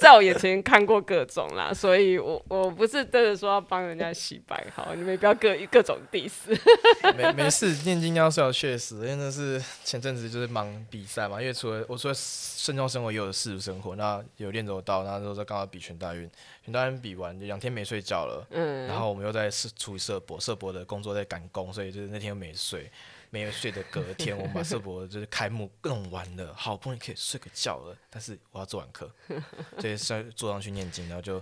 [0.00, 6.58] 在我眼前看过各种啦， 所以我我不是真的说要帮人家洗白，好，你们不要各各种 diss。
[7.14, 16.28] 没没事，念经要是要确实，因为那是前阵子就是忙比赛嘛，因为除了我除了慎重生活，也有世俗生活，那有练柔道，然后那时候刚好比全大运，
[16.64, 22.90] 全大运比完就两天没睡觉了，嗯，然后我们又在处理社博，社博的工作在赶工，所以就是那天又没睡。
[23.30, 27.96] 没有睡的隔天， 我们把社博就是开幕弄完了，好不容易可以睡个觉了。
[28.10, 29.10] 但是我要做完课，
[29.78, 31.36] 所以上坐上去念经，然后就，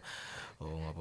[0.59, 0.95] 哦，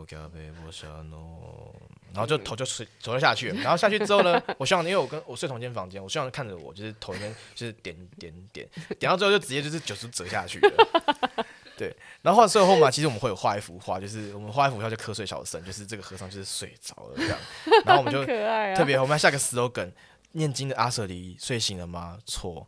[2.14, 3.50] 然后就头就垂走了下去。
[3.50, 8.67] 然后下去之后呢，我希望因为我跟我睡同间房间，我希望看着我就是头一边就是点点点
[8.98, 11.45] 点到最后就直接就是九十折下去了。
[11.78, 17.38] 对，然后最后嘛，其实我们会有画一幅画，就是我们画一幅画叫瞌睡小僧，就是这个和尚就是睡着了这样。
[17.86, 19.92] 然后我们就特别，我们要下个 slogan。
[20.34, 22.20] 念经的阿舍离睡醒了吗？
[22.26, 22.67] 错，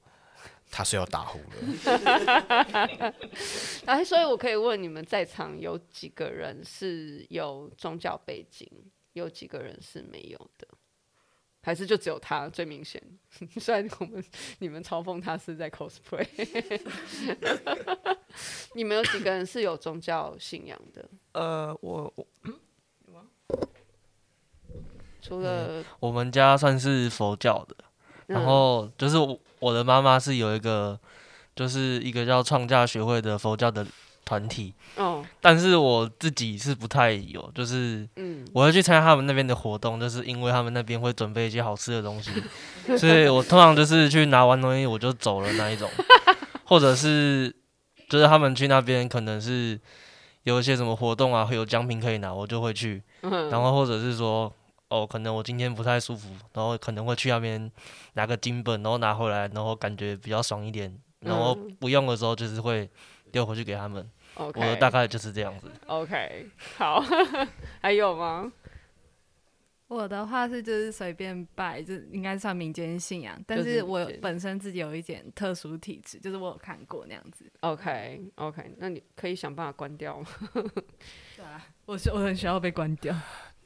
[0.71, 3.13] 他睡到打呼了。
[3.85, 8.67] 哎，所以我可以问你们，在场有几个人是有宗教背景，
[9.13, 10.67] 有几个人是没有的？
[11.61, 13.01] 还是就只有他最明显？
[13.59, 14.23] 虽然我们
[14.59, 16.25] 你们嘲讽他是在 cosplay，
[18.73, 21.09] 你们有几个人是有宗教信仰的？
[21.33, 22.25] 呃，我我。
[25.29, 27.75] 除了、嗯、我们家算是佛教的，
[28.27, 30.99] 然后就是我我的妈妈是有一个，
[31.55, 33.85] 就是一个叫创价学会的佛教的
[34.25, 42.31] 团体，哦，但是我自己是不太有，就是嗯，我会去参加他们那边的活动，就是因为他们那边会准备一些好吃的东西，
[42.97, 45.89] 所以我通常就是去拿完东西我就走了那一种，
[46.65, 47.53] 或者是
[48.07, 49.79] 就是他们去那边可能是
[50.43, 54.53] 有一些什么活动啊，会有奖品可以拿，我就会去，然后或者是说。
[54.89, 57.71] 哦，可能我今天不太舒服，然后可能会去那边
[58.13, 62.89] 拿个金本，然后拿回来，然后感觉比较爽一点，然后不用的时候就是会
[63.31, 64.09] 丢回去给他们。
[64.35, 65.69] 我的大概就是这样子。
[65.87, 66.47] OK，
[66.77, 67.03] 好，
[67.81, 68.51] 还有吗？
[69.87, 77.51] 我的话是就是随便拜，就应该算民间信仰，但是我本身自己有一点特殊体质，就是我有看过那样子。
[77.61, 80.27] OK，OK，、okay, okay, 那你可以想办法关掉吗？
[81.35, 83.15] 对啊，我是我很需要被关掉。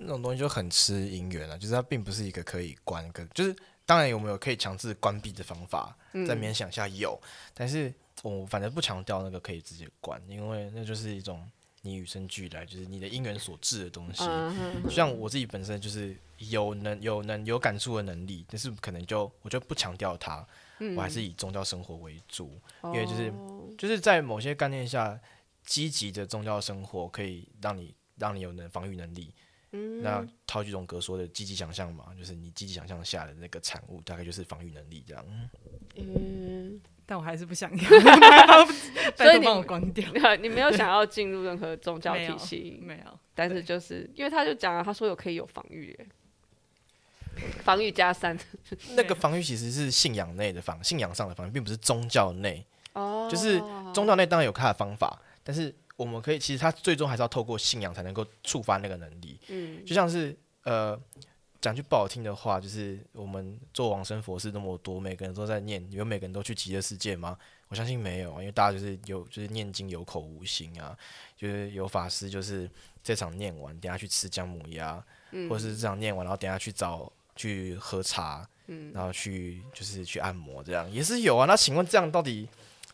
[0.03, 3.55] 那种东西就很吃因缘了，就是它并不是一个可以关跟，就是
[3.85, 5.95] 当然有没有可以强制关闭的方法，
[6.27, 11.45] 在冥想下有，嗯、但是我反正不强调那个可以直接关，因为那就是一种
[11.81, 14.23] 你与生俱来，就是你的因缘所致的东西。
[14.25, 20.45] 嗯、像我自己本身就是有能有能有感触的能力，但是可能就我就不强调它，
[20.95, 23.33] 我还是以宗教生活为主，嗯、因为就是
[23.77, 25.19] 就是在某些概念下，
[25.65, 29.33] 积极的宗教生活可以让你让你有能防御能力。
[30.01, 35.25] 那套句荣格说的积极想象嘛，就是你积极想象下的那个产物，大概就是防御能力这样。
[35.95, 38.65] 嗯，但我还是不想要，
[39.17, 40.07] 所以你帮我关掉。
[40.37, 43.19] 你没有想要进入任何宗教体系，没有。
[43.33, 45.97] 但是就是因为他就讲了，他说有可以有防御，
[47.63, 48.37] 防御加三。
[48.95, 52.63] 那个防御其实是信仰内的防，信仰上的防御，并不是宗教内。
[52.93, 53.57] 哦，就是
[53.91, 55.73] 宗教内当然有他的方法，但是。
[55.95, 59.39] 我们可以，其实他最终还是要透过信仰才能够触发那个能力。
[59.49, 60.99] 嗯，就像是呃，
[61.61, 67.37] 讲句不好听的话，就是我们做往生佛事那么多，每个人都在念，有每个人都去极乐世界吗？
[67.67, 70.97] 我相信没有，因为大家就是有，就是念经有口无心啊，
[71.37, 72.69] 就是有法师就是
[73.03, 81.45] 这场念完，等下去吃姜母鸭，嗯、或者是这场念完，然后等下去找去喝茶，嗯，然后去就是去按摩，这样也是有啊。
[81.45, 82.49] 那请问这样到底？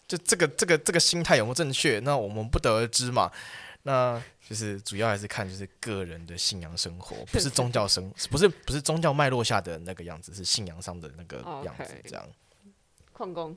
[0.09, 1.99] 就这个这个这个心态有没有正确？
[1.99, 3.31] 那我们不得而知嘛。
[3.83, 11.93] 那就是主要还是看就是个人的信仰生活，不是宗教生，不是不是宗教脉络下的那个样子，是信仰上的那个样子。
[12.03, 12.27] 这样。
[13.13, 13.55] 矿工，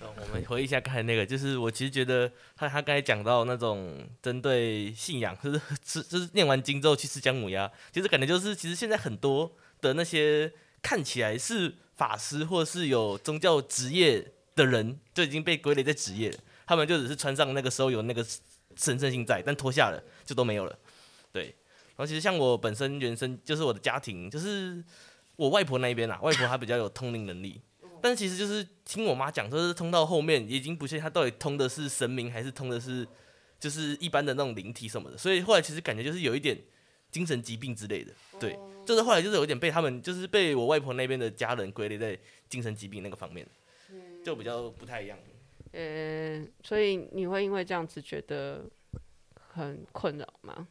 [0.00, 14.32] 我们回忆一下刚才那个，就是我其实觉得他他刚才讲到那种针对信仰，就是吃就是念完经之后去吃姜母鸭，其实感觉就是其实现在很多的那些看起来是法师或是有宗教职业。
[14.54, 18.24] 的人就已经被归类在职业了，他们就只是穿上那个时候有那个
[18.76, 20.78] 神圣性在，但脱下了就都没有了。
[21.32, 24.82] 对，然后其实像我本身原生就是我的家庭，就是
[25.36, 27.60] 我外婆那一边啊，外婆她比较有通灵能力，
[28.02, 33.06] 但是其实就是听我妈讲，就是通到后面已经不确定她到底通的是神明还是通的是
[33.58, 36.58] 就是一般的那种灵体什么的，所以后来其实感觉就是有一点
[37.10, 38.12] 精神疾病之类的。
[38.38, 42.18] 对，就是后来就是有一点被他们就是被我外婆那边的家人归类在
[42.48, 43.46] 精神疾病那个方面。
[44.22, 45.18] 就比较不太一样，
[45.72, 48.64] 呃，所以你会因为这样子觉得
[49.34, 50.68] 很困扰吗？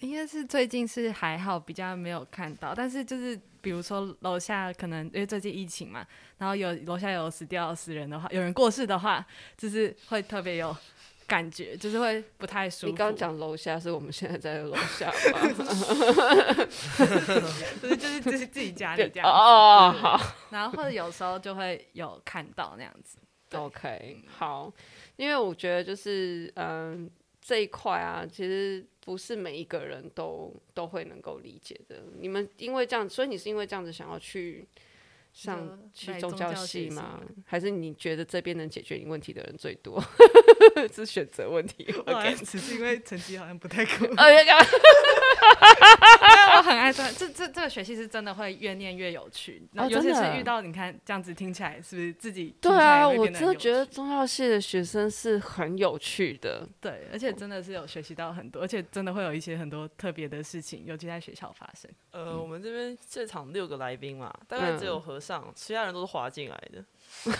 [0.00, 6.04] 应该是最近是还好，比较没有看到，但是就是比如说楼下可能因为最近疫情嘛，
[6.38, 9.24] 然后有楼下有死掉死人的话，有人过世的话，
[9.56, 10.76] 就是会特别有
[11.32, 12.90] 感觉，就是会不太舒服。
[12.90, 15.40] 你刚讲楼下是我们现在在楼下吗？
[17.80, 20.20] 就是就是就是自己家里这样哦，好。
[20.50, 23.16] 然后或者有时候就会有看到那样子。
[23.54, 24.70] OK，好，
[25.16, 32.02] 因为我觉得就是嗯这一块啊，其实不是每一个人都都会能够理解的。
[32.18, 34.68] 你们因为这样，所以你是因为这样子想要去。
[35.32, 37.20] 上去宗教系吗？
[37.44, 40.02] 还是你觉得这边能解决你问题的人最多？
[40.92, 41.86] 是选择问题。
[42.06, 44.06] 我只是因为成绩好像不太够。
[46.56, 52.54] 我很爱这这这这个学期是真的会越念越有趣，然后尤其是遇到你看这样子听起来是不是自己？
[52.60, 56.66] 对啊，我真的觉得中药系的学生是很有趣的。
[56.80, 61.90] 对，而且真的是有学习到很多，而且真的会有一些很多特别的事情，尤其在学校发生。
[62.10, 66.84] 呃，我们这边现场六个来宾嘛，大概只有和尚，其他人都是滑进来的。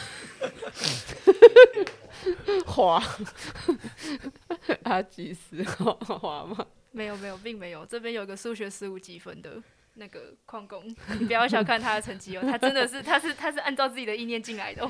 [2.67, 3.03] 滑，
[4.85, 6.67] 阿吉斯滑吗？
[6.93, 7.85] 没有没有，并没有。
[7.87, 9.61] 这边有个数学十五积分的
[9.95, 10.85] 那个矿工，
[11.19, 14.89] 你不要小看他的成绩哦，他真的是，他是他是按照自己的意念进来的。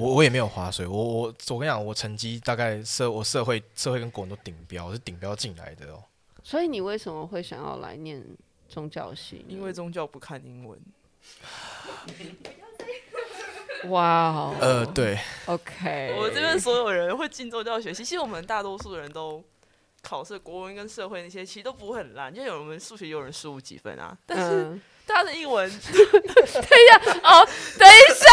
[0.00, 6.02] 我我也没有划水，我我我跟你讲，我成绩大概社我社会社会跟国文都顶标，我是顶标进来的哦。
[6.44, 8.24] 所以你为什么会想要来念
[8.68, 9.44] 宗教系？
[9.48, 10.78] 因为宗教不看英文。
[13.90, 14.54] 哇哦！
[14.60, 15.18] 呃，对。
[15.46, 19.42] OK，我这边所有人会进宗教学习，其实我们大多数人都。
[20.08, 27.44] 考试国文跟社会那些其实都不会很烂，就有人数学有人十五几分啊，但是大家的英文， 等一下哦，
[27.76, 28.24] 等一下，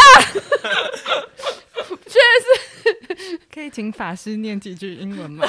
[2.06, 5.44] 确实可以请法师念几句英文吗？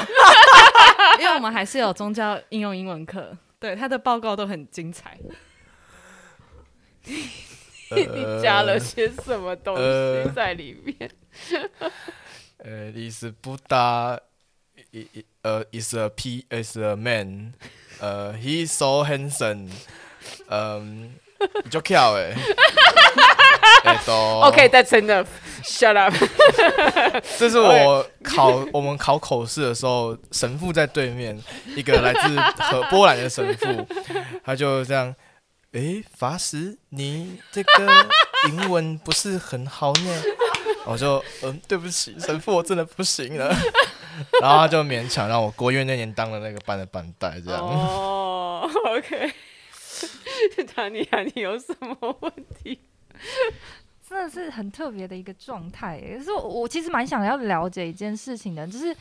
[1.21, 5.19] 因为我们还是有宗教应用英文课，对他的报告都很精彩。
[7.05, 8.07] 你
[8.41, 11.11] 加了些什么东西在里面？
[12.57, 14.19] 呃，意思不大。
[15.45, 17.53] 呃，is a p is a man，
[17.99, 19.69] 呃，he's so handsome，
[20.49, 21.13] 嗯，
[21.69, 22.33] 就巧哎，
[23.85, 24.11] 哎都
[24.41, 26.11] ，OK，that's enough，shut up。
[27.37, 31.39] 这是我考我们考口试的时候，神父在对面，
[31.75, 33.87] 一个来自和波兰的神父，
[34.43, 35.13] 他就这样，
[35.73, 38.07] 诶，法师，你这个
[38.49, 40.23] 英文不是很好呢？
[40.87, 43.55] 我就，嗯，对不起，神父，我真的不行了。
[44.41, 47.61] 然后他就勉强让我过，因为那年当了那个班的班带，这样。
[47.61, 49.31] 哦、oh,，OK。
[50.75, 52.31] 塔尼亚，你有什么问
[52.61, 52.79] 题？
[54.07, 55.99] 真的是很特别的一个状态。
[55.99, 58.95] 可是我，我其实蛮想要了解一件事情的，就是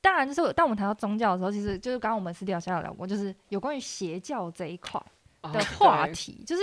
[0.00, 5.02] 当然，就是当我们谈到宗教的时候，其实就是刚刚我们私底下有聊过，就是有关于邪教这一块
[5.42, 6.62] 的话题，oh, 就是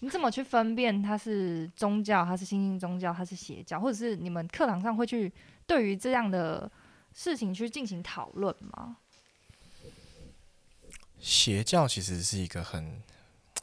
[0.00, 5.32] 你怎么去分辨它是宗教，它是新兴宗教，它是邪教，或者是你们课堂上会去
[5.66, 6.70] 对于这样的。
[7.14, 8.96] 事情去进行讨论吗？
[11.20, 13.00] 邪教其实是一个很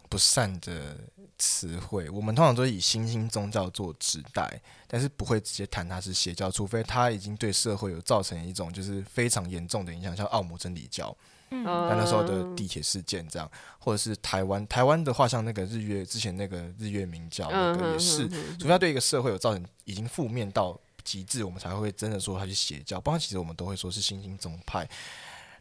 [0.07, 0.95] 不善的
[1.37, 11.13] 词汇，我们通常都以新兴宗教做指代，但是不会直接谈它是邪教，除非它已经对社会有造成一种就是非常严重的影响，像奥姆真理教，
[11.49, 20.79] 嗯，那时候的地铁事件这样，或者是台湾，台湾的话像那个日月之前那个日月明教那个也是，除非它对一个社会有造成已经负面到。
[21.03, 22.99] 极致，我们才会真的说他是邪教。
[22.99, 24.87] 不然，其实我们都会说是新兴宗派。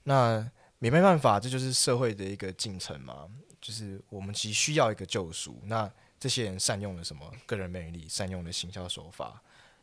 [0.05, 0.39] 那
[0.79, 3.29] 也没办法，这就是社会的一个进程嘛。
[3.61, 5.61] 就是我们其实需要一个救赎。
[5.65, 5.91] 那
[6.21, 9.43] 这些人善用了什么个人魅力，善用了行销手法，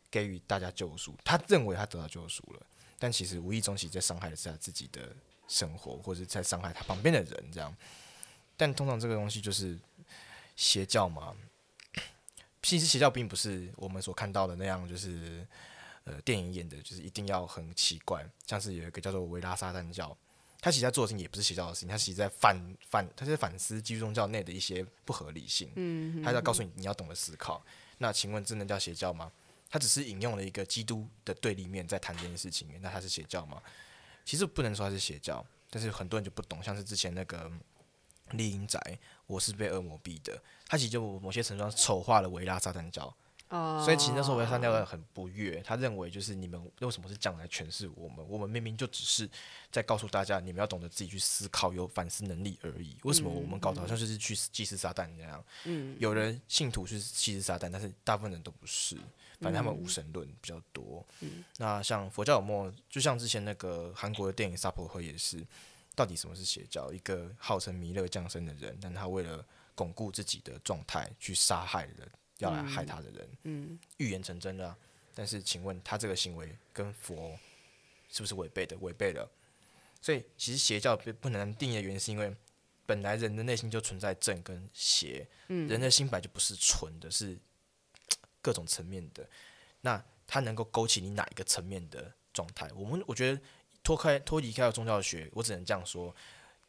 [0.10, 1.14] 给予大家救赎。
[1.24, 2.66] 他认为他得到救赎了，
[2.98, 5.14] 但其实无意中其实在伤害的是他自己的
[5.48, 7.52] 生活，或者在伤害他旁边的人。
[7.52, 7.76] 这样。
[8.58, 9.78] 但通常这个东西就是
[10.56, 11.36] 邪教嘛。
[12.66, 15.46] 其实邪教并不是我们所看到的那样，就是
[16.04, 18.28] 呃电影演的，就是一定要很奇怪。
[18.48, 20.18] 像是有一个叫做维拉撒旦教，
[20.60, 25.72] 他其实在做的事情也不是邪教的事情，他其实在反反，他在反思基督宗教内的一些不合理性。
[25.76, 27.64] 嗯，他在告诉你你要懂得思考。
[28.00, 29.32] 那请问真的叫邪教吗？
[29.70, 33.62] 他只是引用了一个基督的对立面在谈这件事情，那他是邪教吗？
[34.26, 37.52] 其实不能说他是邪教，但是很多人就不懂，像是之前那个。
[38.32, 38.80] 厉阴宅，
[39.28, 40.42] 我是被恶魔逼的。
[40.68, 43.04] 他其实就某些程度上丑化了维拉撒旦教
[43.50, 43.84] ，oh.
[43.86, 45.62] 所以其实那时候维拉撒旦教很不悦。
[45.64, 48.26] 他认为就是你们为什么是这样来诠释我们？
[48.28, 49.30] 我们明明就只是
[49.72, 52.98] 在告诉大家，你们要懂得自己去思考，有反思能力而已。
[53.04, 55.46] 为什么我们搞得好像就是去祭祀撒旦那样？
[55.66, 58.98] 嗯，有人信徒是祭祀撒旦，但是大部分人都不是。
[59.40, 61.06] 反正他们无神论比较多。
[61.20, 62.74] 嗯，那像佛教有没有？
[62.90, 65.46] 就像之前那个韩国的电影《萨婆诃》也是。
[65.96, 66.92] 到底什么是邪教？
[66.92, 74.78] 一个号称弥勒降生的人，但他为了巩固自己的状态，去杀害人，要来害他的人，嗯，预言成真了。
[75.14, 77.38] 但是，请问他这个行为跟佛
[78.10, 78.78] 是不是违背的？
[78.80, 79.30] 违背了。
[80.02, 82.36] 所以其实邪教不不能定义的原因，是因为
[82.86, 87.38] 本来人的内心就存在正跟邪，嗯，人的心本来就不是纯的，是
[88.42, 89.28] 各种层面的。
[89.82, 92.70] 那它能够勾起你哪一个层面的状态？
[92.76, 93.42] 我们我觉得
[93.86, 96.14] 脱开脱离开了宗教学，我只能这样说，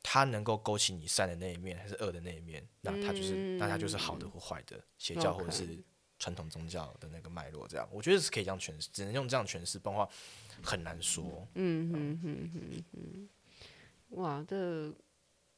[0.03, 2.63] 它能够勾起你善的那一面还是恶的那一面？
[2.83, 5.83] 那它就是，嗯、那它就是好的或坏的，邪教或者是
[6.19, 7.67] 传统宗教的那个脉络。
[7.67, 10.13] 这样，我觉得是可以这样诠释，只能用这样诠释，不然的话
[10.63, 11.49] 很难说。
[11.55, 13.29] 嗯嗯嗯嗯嗯，
[14.11, 14.87] 哇，这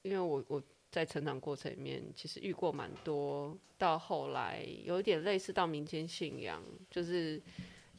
[0.02, 0.62] 因为我我
[0.92, 7.42] 在成长过程里面，其实遇过蛮多，到后来有点类似到民间信仰，就是。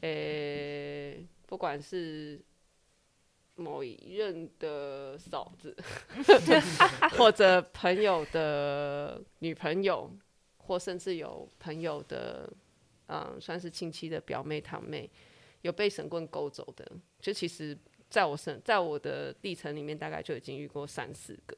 [0.02, 2.42] 诶、欸，不管是
[3.60, 5.76] 某一任的嫂子，
[7.18, 10.10] 或者朋友的女朋友，
[10.58, 12.52] 或甚至有朋友的，
[13.08, 15.10] 嗯，算是亲戚的表妹堂妹，
[15.62, 16.90] 有被神棍勾走的，
[17.22, 17.78] 就其实
[18.10, 21.58] 在我身，在我的历程里面，大概就已经遇过三四个。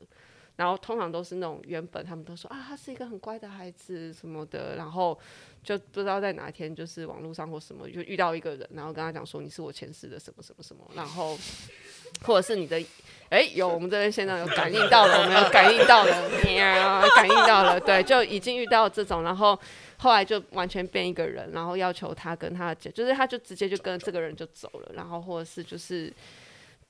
[0.58, 5.18] 然后通常都是那种原本他们都说啊，他是一个很乖的孩子什么的，然后
[5.64, 11.36] 就不知道在哪一天就是网络上或什么就遇到一个人，然后跟他讲说，你是我前世的什么什么什么，然后
[12.24, 12.80] 或者是你的
[13.30, 16.30] 哎，有我们这边现在有感应到了，我们有感应到了，
[17.16, 19.58] 感应到了，对，就已经遇到这种，然后
[19.98, 26.14] 后来就完全变一个人，然后要求他跟他姐，就是他就直接就跟这个人就走了，然后或者是就是。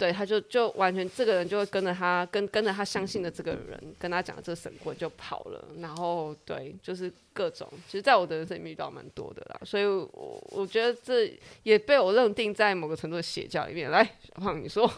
[0.01, 5.63] 对，他就就完全这个人就会跟着他，跟跟着他相信的这个人，跟他讲的这个神棍就跑了。
[5.77, 9.61] 然后对，就是各种，其实在我的人生里面遇到蛮多的啦。
[9.63, 11.31] 所以我我觉得这
[11.61, 13.91] 也被我认定在某个程度的邪教里面。
[13.91, 14.91] 来，小胖，你说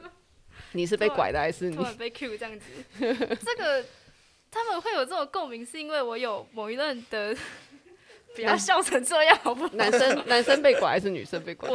[0.72, 2.66] 你是被拐的还是你被 Q 这样子？
[2.98, 3.82] 这个
[4.50, 7.34] 他们会有这种共鸣，是因为我有某一任的，
[8.34, 9.72] 不要笑成这样好不好？
[9.72, 11.70] 男生男生被拐还是女生被拐？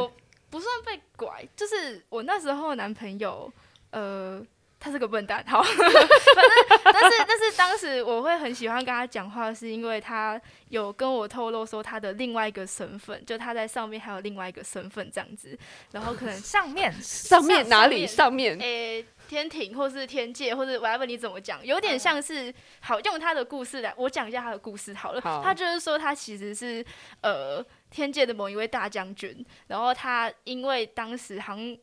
[0.50, 3.50] 不算被拐，就是我那时候男朋友，
[3.90, 4.44] 呃，
[4.80, 15.56] 他是个笨蛋，好，反 正但是但是当时我会很喜欢跟他讲话，是因为他有跟我透露说他的另外一个身份，就他在上面还有另外一个身份这样子，
[15.92, 18.58] 然后可能上面 上面哪里上面？
[18.58, 26.84] 诶、欸，天庭或是天界，或者我要问你怎么讲，有点像是好用他的故事来，我讲一下他的故事好了，好，他就是说他其实是
[27.20, 27.64] 呃。
[27.90, 31.78] 天界的某一位大将军，然后他因为当时好像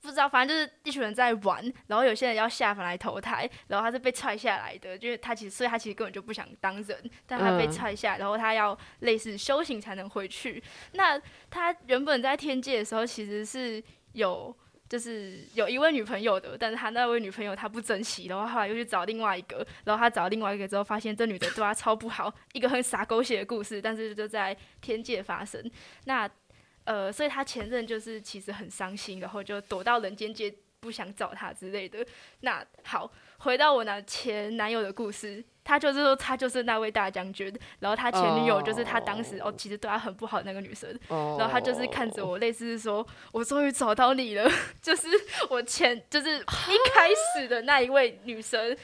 [0.00, 10.62] 不知道，反正就是一群人在玩，然后有些人要下凡来投胎，然后他是被踹下来的，就是他其实，所以他其实根本就不想当人，但他被踹下，然后他要类似修行才能回去。
[10.92, 14.56] 那他原本在天界的时候，其实是有。
[14.90, 25.62] 就是有一位女朋友的，但是他那位女朋友他不珍惜，然后后来又去找另外一个，然后他找另外一个之后，发现这女的对他超不好，一个很洒狗血的故事，但是就在天界发生。
[26.06, 26.28] 那
[26.82, 32.04] 呃，所以他前任就是其实很伤心，然后就躲到人间界，不想找他之类的。
[32.40, 35.44] 那好，回到我那前男友的故事。
[35.62, 39.48] 他就是说，他就是那位大将军，然后他前女友就是他当时、oh.
[39.48, 41.38] 哦，其实对他很不好的那个女生，oh.
[41.40, 44.50] 然后他就是看着我，类似是说，我终于找到你了，
[44.82, 45.06] 就是
[45.48, 46.42] 我前就是一
[46.92, 48.76] 开始的那一位女生，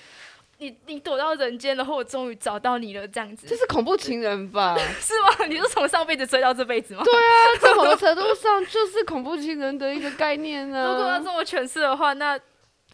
[0.59, 4.76] 你你躲到人间，然后我终于找到你了，这样子，这是恐怖情人吧？
[5.00, 5.47] 是吗？
[5.49, 7.02] 你是从上辈子追到这辈子吗？
[7.02, 10.90] 对啊，在某个程度上就是恐怖情人的一个概念呢、啊。
[10.90, 12.38] 如果要这么诠释的话，那。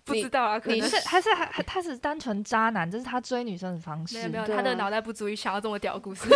[0.05, 4.17] 不知道啊，可能是还是还还他是单纯渣男，这是他追女生的方式。
[4.17, 6.29] 没有没有，他的脑袋不足以想要这么屌的故事。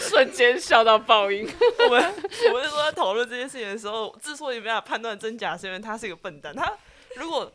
[0.00, 1.48] 瞬间笑到爆音。
[1.78, 2.14] 我们
[2.52, 6.54] 我们说在讨论这件事情的时候，之所以没办法判断真假，是因为他是一个笨蛋。
[6.54, 6.70] 他
[7.16, 7.50] 如果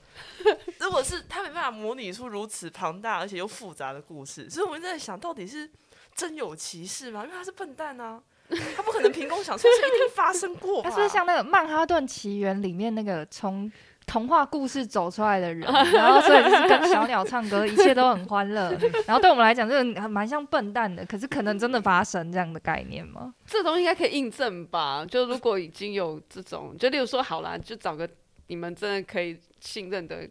[0.80, 5.70] 如果是他没办法模拟出如此庞大而且又复杂的故事，所以我们在想到底是
[6.16, 7.26] 真有其事吗？
[7.26, 8.22] 因为他是笨蛋啊。
[8.76, 10.82] 他不可能凭空想出，是一定发生过。
[10.82, 13.72] 他是不是像那个《曼哈顿奇缘》里面那个从
[14.06, 15.62] 童话故事走出来的人，
[15.92, 18.72] 然后所以就是跟小鸟唱歌，一切都很欢乐。
[19.06, 23.34] 然后对我们来讲，这个蛮像笨蛋的，可是可能真的发生这样的概念吗？
[23.46, 25.06] 这东西应该可以印证吧？
[25.06, 28.10] 就如果已经有这种，就例如说，好啦，就找个
[28.48, 30.28] 你们真的可以信任的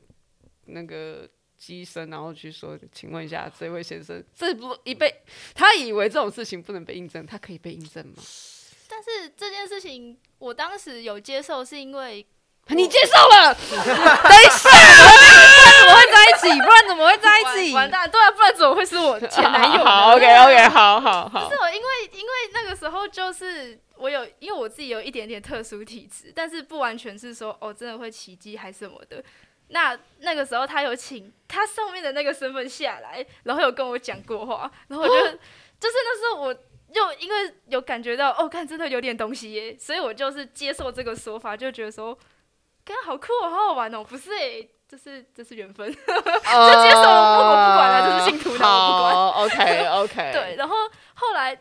[0.64, 1.28] 那个。
[1.58, 5.22] 机身，然后去说，请问一下这位先生，这不一被
[5.54, 8.14] 他以为这种事情不能被印证，他可以被印证吗？
[8.88, 12.24] 但是这件事情，我当时有接受，是因为
[12.68, 13.54] 你接受了。
[13.54, 14.70] 等一下，
[15.82, 16.60] 不然怎么会在一起？
[16.60, 17.74] 不然怎么会在一起？
[17.74, 19.82] 完蛋，对啊，不然怎么会是我前男友？
[19.84, 21.50] 好，OK OK，好好好。
[21.50, 29.22] 是我，因为因为那个时候就是我有，因为我自己有一点点特殊体质，但是不完全是说哦，真的会奇迹还是什么的。
[29.68, 35.38] 那那个时候他有请他上面的那个身份下来，然后有跟我讲过话，然后我就、哦、
[35.80, 42.16] 就是那时候我就因为有感觉到哦，看真的有点东西耶，所以我就是接受这个说法，就觉得说，
[42.84, 46.14] 刚好酷哦，好好玩哦，不是诶，这是这是缘分，呃、
[46.72, 49.14] 就接受了，不我不管了，这是信徒的，我不管。
[49.44, 50.32] OK OK。
[50.32, 50.76] 对，然后
[51.14, 51.58] 后来。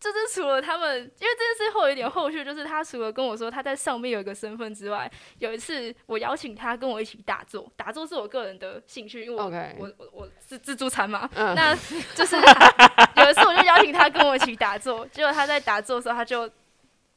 [0.00, 11.76] 就是除了他们，因为这件事后有一点后续，就是他除了跟我说他在上面有一个身份之外，有一次我邀请他跟我一起打坐，打坐是我个人的兴趣，因为我.我我我是自助餐嘛，嗯、 那
[12.14, 16.50] 就是有一次我就邀请他跟我一起打坐，结果他在打坐的时候他就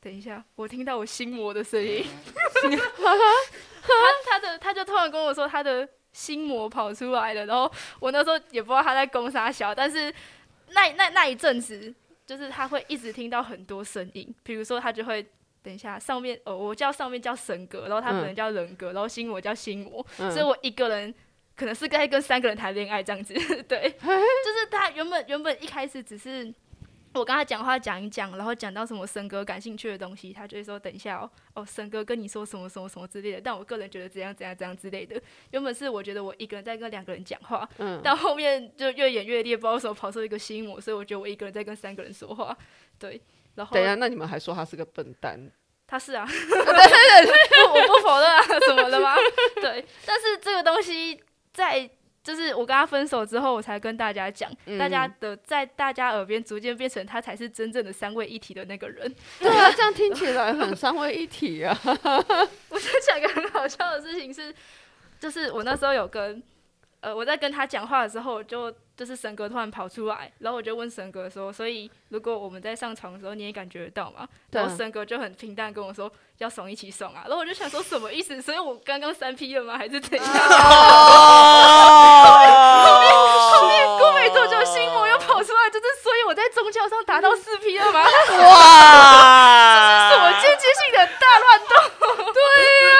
[0.01, 2.05] 等一下，我听到我心魔的声音，
[3.01, 3.95] 他
[4.29, 7.71] 他的他就突然跟我说他的心魔跑出来了，然后
[8.01, 10.13] 我那时候也不知道他在攻啥小，但是
[10.71, 11.93] 那那那一阵子。
[12.25, 15.25] 就是他会一直听到很多声音，比如说他就会
[15.61, 21.13] 等一下上面哦，我叫上面叫神格，然后他可能叫人格，嗯、然后心魔叫心魔，嗯、所以我一个人
[21.55, 26.53] 可能是该跟三个人谈恋爱这样子， 对， 就是他原本原本一开始只是。
[27.13, 33.41] 我跟他讲话讲一讲，然后讲到什么森哥感兴趣的东西，他就会说等一下哦，哦森哥跟你说什么什么什么之类的。
[33.41, 35.21] 但我个人觉得怎样怎样怎样之类的。
[35.51, 42.57] 原本是我觉得我一个人在跟两个人讲话，嗯，到后面就越演越烈，不知道为什么跑出一个心魔，所以我觉得我一个人在跟三个人说话，
[42.97, 43.21] 对。
[43.55, 45.39] 然后等一下，那你们还说他是个笨蛋？
[45.85, 49.15] 他是啊， 我不否认啊，什么的吗？
[49.61, 51.21] 对，但是这个东西
[51.53, 51.89] 在。
[52.23, 59.13] 就是我跟他分手之后，我才跟大家讲，嗯、大家的在大家耳边逐渐变成他才是真正的三位一体的那个人。
[59.39, 61.77] 对啊，这样听起来很三位一体啊。
[61.83, 64.55] 我在讲一个很好笑的事情是，
[65.19, 66.41] 就是我那时候有跟。
[67.01, 78.39] 呃，我在跟他讲话的时候，就就是神哥突然跑出来，然后我就问神哥说：“所以如果我们在上床的时候，你也感觉得到吗？”然后神哥就很平淡跟我说：“要怂一起怂啊！”然后我就想说什么意思？
[78.41, 79.77] 所以我刚刚三 P 了吗？
[79.77, 80.25] 还是怎样？
[80.27, 80.33] 后
[82.39, 82.53] 面
[83.53, 88.03] 后面过没多久，心魔又跑出来，就是所以我在宗教上达到四 P 了吗？
[88.03, 88.07] 哇！
[90.09, 91.73] 这是什么间接性的大乱斗？
[92.31, 92.43] 对
[92.85, 92.95] 呀、啊。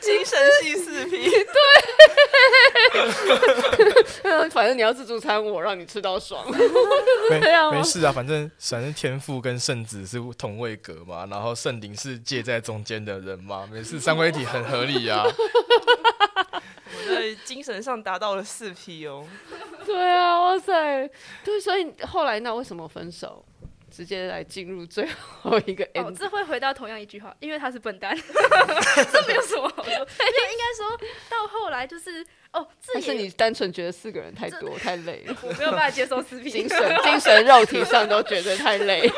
[0.00, 1.44] 精神系四 P，对，
[4.50, 6.44] 反正你要自助餐，我让你吃到爽。
[7.30, 7.38] 没
[7.72, 15.24] 没事啊，反正反正天父跟圣子是同位格嘛，然后圣灵是介在中间的人嘛，每次，三位一体很合理啊。
[15.24, 19.24] 我在精神上达到了四 P 哦。
[19.86, 21.08] 对啊，哇塞，
[21.44, 23.44] 对，所以后来那为什么分手？
[23.90, 25.06] 直接来进入最
[25.42, 26.06] 后一个 end。
[26.06, 29.92] 哦，这会回到同样一句话，因为他是笨蛋， 这没有什么好说。
[29.92, 39.10] 因为应该说到后来就是哦，但是你单纯觉得四个人太多太累了，我没有办法接受四 P，精神精神肉体上都觉得太累。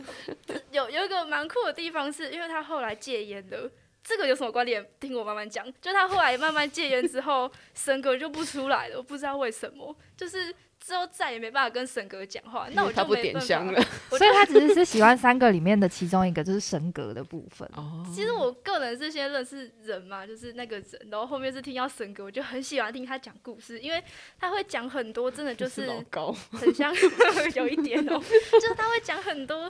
[0.72, 3.70] 有有一个蛮酷的地方是，因为他后来戒烟了，
[4.02, 4.84] 这个有什么关联？
[5.00, 5.66] 听我慢慢讲。
[5.80, 10.54] 就他后来慢慢戒烟之后，神格就不出来了，我不知道为什么，就是。
[10.86, 13.82] 之后再也没办法跟神格讲话，那我就不点香了。
[14.10, 17.68] 所以他只是是喜欢三个里面的其中一个，就是神格的部分。
[17.74, 24.00] 哦，其实我个人是先认识人嘛，就是那个人，然后后面是听到神格，我就很喜欢听他讲故事，因为
[24.38, 25.90] 他会讲很多，真的就是
[26.52, 26.94] 很像
[27.56, 28.22] 有一点哦，
[28.52, 29.68] 就是他会讲很多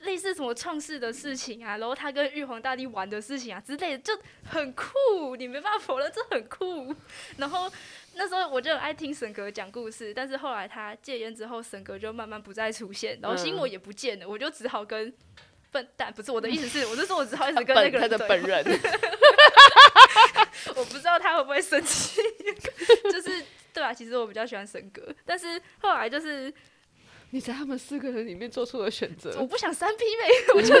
[0.00, 4.12] 类似什么创世的事情啊，然后他跟玉皇大帝玩的事情啊之类的，就
[4.44, 6.94] 很酷，你没办法否认这很酷，
[7.38, 7.72] 然后。
[8.18, 15.14] 那时候我就很爱听沈格讲故事，但是后来他戒烟之后，沈格就慢慢不再出现，然后心我也不见了，嗯、我就只好跟
[15.70, 18.64] 笨蛋，不是我的意思是，我是说我只好一直跟那个人他的本人，
[20.74, 22.20] 我不知道他会不会生气，
[23.04, 26.52] 就是对啊，其实我比较喜欢沈格，但是后来就是。
[27.30, 29.30] 你在他们四个人里面做出了选择。
[29.38, 30.68] 我不想三 P 妹，我就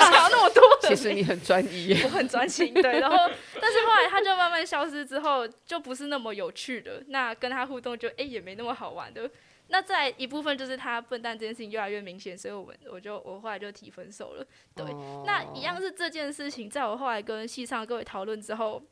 [0.00, 0.63] 想要那么多。
[0.82, 3.00] 其实你很专一， 我很专心，对。
[3.00, 3.16] 然后，
[3.60, 7.02] 但是后来他就慢慢消失之后，就不是那么有趣的。
[7.08, 9.30] 那跟他互动就哎、欸、也没那么好玩的。
[9.68, 14.46] 那在一部分就是他笨蛋这件事情越来越明显，所以我们我就我后来就提分手了。
[14.74, 18.82] 对，哦、那一样是这件事情，在我后来跟戏上各位讨论之后，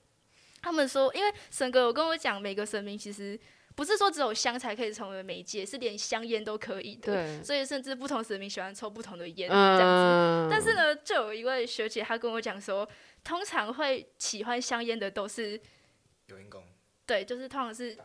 [0.63, 3.39] 他们说，因为神哥有跟我讲，每个神明其实。
[3.75, 7.15] 不是说只有香才可以成为媒介，是连香烟都可以的。
[7.15, 9.85] 对所以甚至不同神明喜欢抽不同的烟这样子。
[9.85, 12.89] 嗯、但是呢，就有一位学姐她跟我讲说，
[13.25, 15.61] 通常会喜欢香烟的都是
[16.27, 16.63] 有因公。
[17.07, 17.97] 对，就是通常是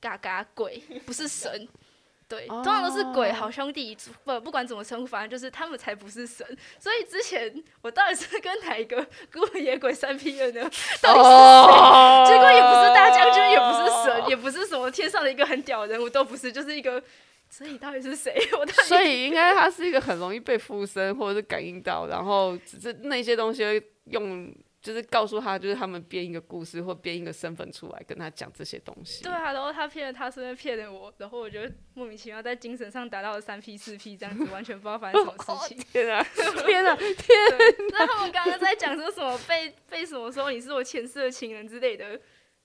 [0.00, 1.68] 嘎嘎鬼，不是神。
[2.26, 6.46] 对，通常都是鬼好兄弟，不不管怎么称呼，反正就是他们才不是神。
[6.78, 10.70] 所以之前我到底是跟哪一个孤魂野鬼三 P 的呢？
[11.02, 11.34] 到底是谁？
[11.34, 17.02] 哦、结果也不是大将军，也不是神，也不是什么天上的一个很屌的人物，都不是，就是一个。
[17.50, 18.34] 所以到底是谁？
[18.58, 24.52] 我所以应该他是一个很容易被附身或者是感应到，然后只是那些东西会用。
[24.84, 29.24] 就是告诉他，就是他们编一个故事或编一个身份出来跟他讲这些东西。
[29.24, 31.60] 对啊，然后他骗了他，顺便骗了我，然后我就
[31.94, 35.80] 莫名其妙在精神上达到了三 P 四 P 这样子，完全不知道发生什么事情。
[35.80, 36.22] 哦、 天啊！
[36.66, 36.94] 天啊！
[36.96, 37.74] 天啊！
[37.92, 42.20] 那他们刚刚在讲说什么被被什么说你是我前世的情人之类的。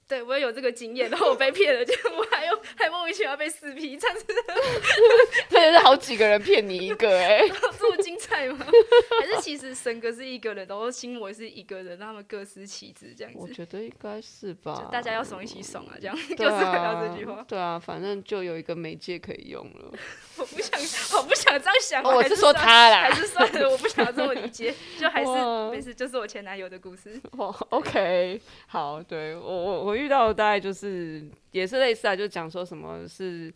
[0.10, 4.26] 对，我也有这个经验，然后我被骗了，就我还有还莫名其妙被四 P，这样子，
[5.48, 8.66] 特别是好几个人骗你一个、欸，哎，这么精彩吗？
[9.22, 13.38] 还是其实神哥是一个人，然后心魔是一个人，他们各司其职这样子？
[13.40, 17.46] 我觉得应该是吧，大家要怂一起怂啊，这样，啊、就是回到这句话。
[17.48, 19.92] 对啊，反正就有一个媒介可以用了。
[20.40, 20.80] 我不想，
[21.20, 22.04] 我不想这样想。
[22.04, 25.32] 哦、我是说他啦，还是算了，我不想要这么理解，就还是
[25.70, 27.22] 没事，就是我前男友的故事。
[27.38, 29.99] 哦，OK，好，对我我我。
[30.00, 33.54] 遇到大概就是也是类似啊，就讲说什么是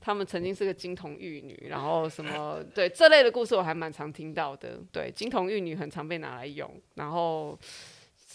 [0.00, 4.78] 他们曾经是个金童玉女，然后什么对这类的故事我还蛮常听到的。
[4.90, 7.58] 对，金童玉女很常被拿来用，然后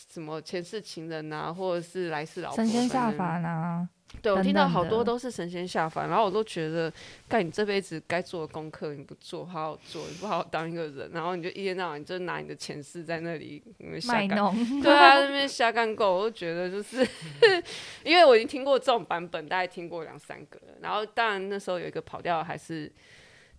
[0.09, 3.87] 什么前世情人啊，或者是来世老婆神仙下凡啊。
[4.21, 6.91] 对，我听到好多都是神仙下凡，然后我都觉得，
[7.27, 13.61] 干你这辈子该做的功课你不做，好好做，你不好好当一个人，然后你就一天到晚就拿你的前世在那里
[14.07, 17.07] 卖弄，对啊，那边 瞎干够，我就觉得就是，
[18.03, 22.91] 因为我已经听过这种版本，大概听过两三个了，然后当然那时候有一个跑调，还是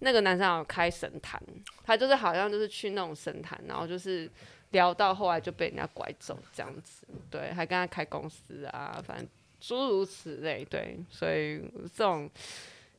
[0.01, 1.41] 那个男生有开神坛，
[1.85, 4.29] 他就是好像就是去那种神坛，然后就是
[4.71, 9.29] 聊到后来就被人家拐走这样子，对，还跟他开公司啊，反正。
[9.61, 11.61] 诸如此类，对，所以
[11.95, 12.31] 这种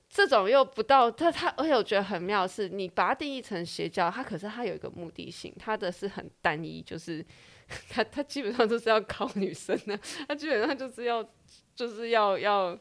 [0.09, 7.25] 这种又不到他他，而且我觉得很妙是，你把它定义成邪教，它可是它有一个目的性，它的是很单一，就是
[7.89, 11.23] 它它基本上就是要考女生的，它基本上就是要
[11.75, 12.77] 就是要要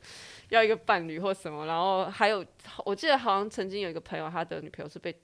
[0.49, 2.45] 要一个伴侣或什么，然后还有
[2.85, 5.15] 我记得好像曾经有一个朋友，他的女朋友是被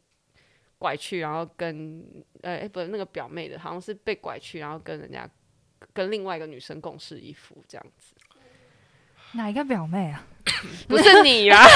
[0.78, 2.04] 拐去，然后跟
[2.42, 5.28] 呃哎不那个表妹的，好像是被拐去，然后跟人家
[5.92, 8.13] 跟另外一个女生共侍一夫这样子。
[9.34, 10.22] 哪一个表妹啊？
[10.88, 11.66] 不是你啦，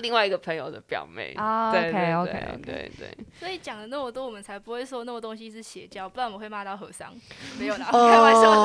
[0.00, 1.32] 另外一个朋友的表妹。
[1.36, 3.16] 啊，OK OK 对对。
[3.38, 7.14] 所以讲了那么多，我们才不会说那么东西是邪教，不然我们会骂到和尚。
[7.58, 8.60] 没有啦， 开玩笑的。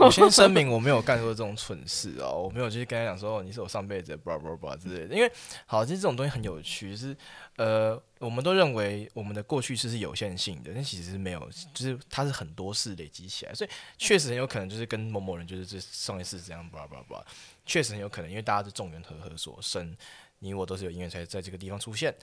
[0.06, 5.14] 我先声明，我没有干过这种蠢事哦，我没有去跟他讲说你是我上辈子的，blah blah blah 之类的。
[5.14, 5.30] 因为
[5.66, 7.16] 好，其实这种东西很有趣，就是。
[7.56, 11.40] 呃，我们都认为我们的过去式是有限性的，但其实是没有，
[11.72, 17.24] 就是它是很多事累积起来，所以确实很有可能就是跟某某人就是这上一世这样，叭叭叭，
[17.66, 19.94] 确实很有可能，因为大家是众缘和合所生，
[20.38, 22.14] 你我都是有因缘才在这个地方出现。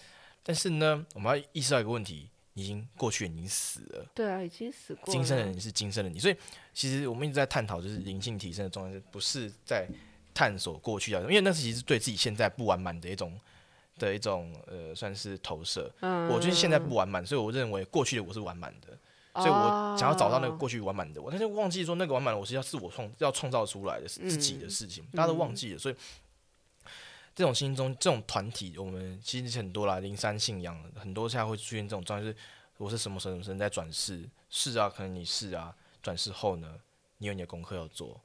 [0.41, 4.05] 但是呢，我们要意识到一个问题，你已经过去，已经死了。
[4.15, 5.11] 对啊，已经死过了。
[5.11, 6.35] 今生的你是今生的你，所以
[6.73, 9.87] 其实我们一直在探讨，就是灵性提升的重要，不是在
[10.33, 13.39] 探索过去啊，因为那是其实是对自己现在不完满的一种。
[13.99, 15.87] 的一种呃，算是投射。
[15.99, 18.97] 嗯，我就是现在不完满，所以我认为过去的我是完满的，
[19.35, 25.95] 所以我想要找到那个过去完满的我，但是忘记说那个完满的我是要自我创要创造出来的自己的事情，大家都忘记了，所以
[27.33, 32.37] 这种心中这种团体，我们其实很多啦，灵山信仰很多现在会出现这种状态，就是
[32.77, 36.75] 我是什么神什么神在转世，是啊，可能你是啊，转世后呢，
[37.17, 38.21] 你有你的功课要做，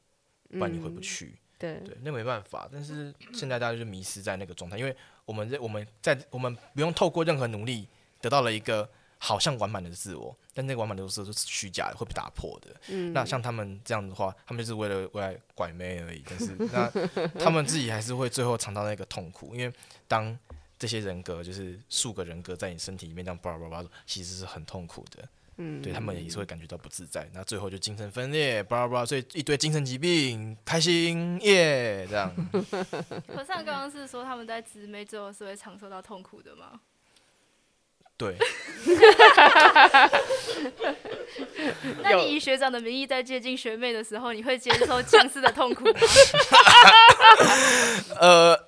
[0.50, 1.38] 不然你回不去。
[1.58, 1.80] 对。
[1.86, 4.94] 对，那没办法，但是现在大家就迷失在那个状态，因为
[5.24, 7.88] 我们在我们在我们不用透过任何努力
[8.20, 12.74] 得到了一个好像完满的自我，但那个完满的自我是虚假的，会被打破的。
[12.88, 16.90] 嗯，那像他们这样的话，他们就是为了为了拐妹而已，但是 那
[17.38, 19.72] 他们自己还是会最后尝到那个痛苦，因为
[20.06, 20.38] 当
[20.78, 25.28] 这些人格就是数个人格在你身体里面这样叭叭叭，其实是很痛苦的。
[25.60, 32.32] 嗯，对他们也是会感觉到不自在，那最后就精神分裂，巴拉巴拉，所以一堆精神疾病，开心耶，yeah, 这样。
[33.34, 36.80] 和尚刚刚是说他们在直妹之后是会尝受到痛苦的吗？
[38.18, 38.36] 对。
[42.02, 45.92] 那你以学长的名义在接近学妹的时候，你会接受僵尸的痛苦吗？
[48.20, 48.58] 呃，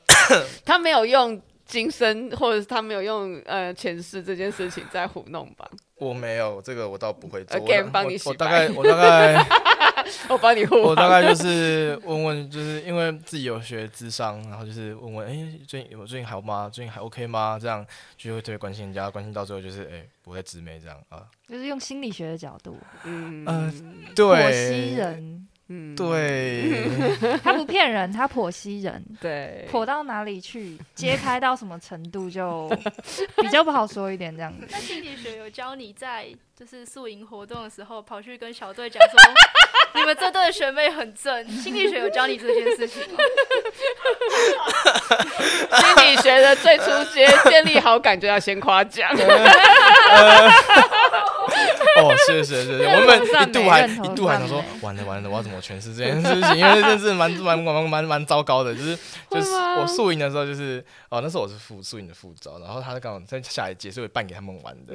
[0.65, 1.41] 他没有用。
[1.71, 5.71] 今生，或者是他没有用呃前世这件事情在糊弄吧？
[5.95, 7.61] 我没有这个，我倒不会做。
[7.61, 8.35] Again，帮你洗白。
[8.35, 9.47] 我大概，我大概，
[10.29, 10.75] 我帮你糊。
[10.77, 16.69] 我大概就是问问，就是因为自己有学智商，然后就是问问，哎、欸，最近我最近还好吗？
[16.73, 17.57] 最近还 OK 吗？
[17.61, 21.23] 这样就会特别关心人家，关心到最后就是，哎、欸，不会直媒这样啊。
[21.49, 25.17] 就是用心理学的角度，嗯嗯、呃，对。
[25.95, 32.69] 对对， 他不骗人，他剖析人，对，剖到哪里去，揭开到什么程度就
[33.37, 34.67] 比较不好说一点这样子。
[34.71, 39.19] 那心理学有教你在就是宿营活动的时候跑去跟小队讲说，
[39.95, 43.19] 你们这对的学妹很正， 心理学有教你这件事情吗？
[45.79, 49.11] 心理学的最初阶建立好感就要先夸奖。
[51.97, 56.57] 哦，是是是，我们一度还一度还想说，完了完了，我要怎么诠释这件事情？
[56.57, 58.97] 因为这是蛮蛮蛮蛮蛮蛮糟糕的，就是
[59.29, 64.95] 就是我宿营的时候，就是哦，那时候我是副宿营的副招，然后他刚好在下一届，所以办给他们玩的，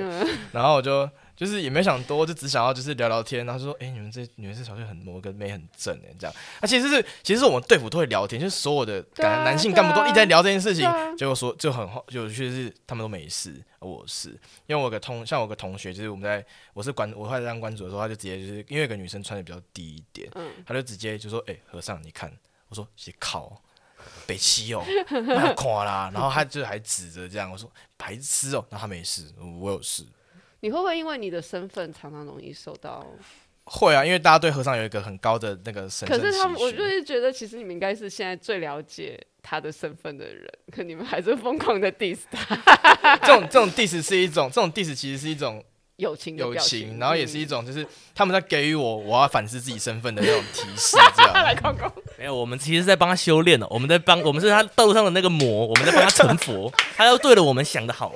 [0.51, 1.07] 然后我就。
[1.35, 6.35] 就是也没想多，就只想要就是聊聊天，然后就说，哎、欸，你们这你们这小队很某个妹很正哎，这样。
[6.61, 14.29] 那、啊、其实是其实是我们队服都会聊天，就是所有的感男性干部都一直在聊这件事情，啊、结果说就很好，就确实是他们都没事，我是
[14.67, 22.31] 因为我有个同像我有个同学，就是我们在我是管我后来当关主的时候，他就直接就是因为有个女生穿的比较低一点，嗯、他就直接就说，哎、欸，和尚你看，
[22.69, 23.61] 我说写靠
[24.25, 30.05] 北七哦， 那垮啦，然后他就还指着这样，我说白痴哦，那他没事，我有事。
[30.65, 33.05] 你会不会因为你的身份常常容易受到？
[33.65, 36.19] 会啊，因为大家对和尚有一个很高的那个身份。
[36.19, 42.57] 可是他们，我就是觉得，其实你们应该是现在最了解他的身份的人，可你们还是疯狂的 diss 他。
[43.21, 45.63] 这种这种 diss 是一种，这种 diss 其实是一种
[45.97, 50.97] 友情友情，然后也是一种就是他们在给予我我要反思自己身份的那种提示。
[51.15, 58.15] 这样来看看，没有，我们其实在帮他修炼呢，我们在帮，我们是他道路上的那个魔，我们在帮他成佛，他要对了我们想的好。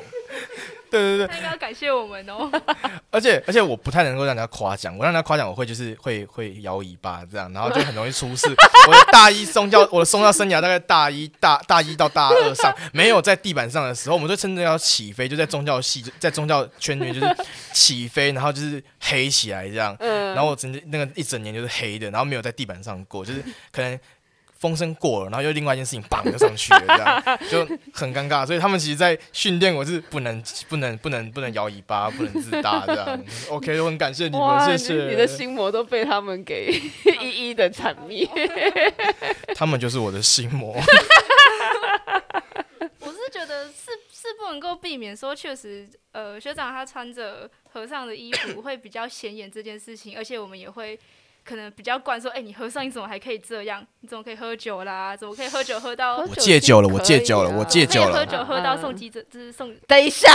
[0.89, 2.49] 对对对，他应该要感谢我们哦。
[3.11, 8.47] 而且而且我不太能够让人家夸奖，我让人家夸奖我会就是会会摇尾巴这样，然后就很容易出事。
[8.87, 17.35] 我的大一宗教，我的宗教生涯大概大一大大一到大二上，没有在地板上的时候，我们就真的要起飞，就在宗教系，在宗教圈里面就是
[17.73, 19.95] 起飞，然后就是黑起来这样。
[19.99, 23.99] 然后我整那个一整年就是黑的，然后没有在地板上过，就是可能。
[24.59, 28.45] 风声过了，然后又另外一件事情，绑就上去了，这样 就很尴尬。
[28.45, 33.23] 所以他们其实，在训练我是不能、不能、不能、不能摇尾巴，不能自大这样。
[33.49, 35.09] OK，我很感谢你们，谢谢。
[35.09, 36.77] 你的心魔都被他们给
[37.21, 38.27] 一一的铲灭。
[39.55, 40.75] 他们就是我的心魔。
[42.99, 50.99] 我是觉得是是不能够避免说，确实，呃，学长他穿着和尚的衣服会比较显眼这件事情，而且我们也会。
[51.49, 53.83] 可能比较惯说，哎、欸，你喝上你怎么还可以这样？
[54.01, 55.17] 你怎么可以喝酒啦？
[55.17, 56.17] 怎么可以喝酒喝到？
[56.17, 58.11] 我戒酒了，我戒酒了，我戒酒了。
[58.11, 59.75] 喝酒喝到送急诊，就是送。
[59.87, 60.29] 等一下。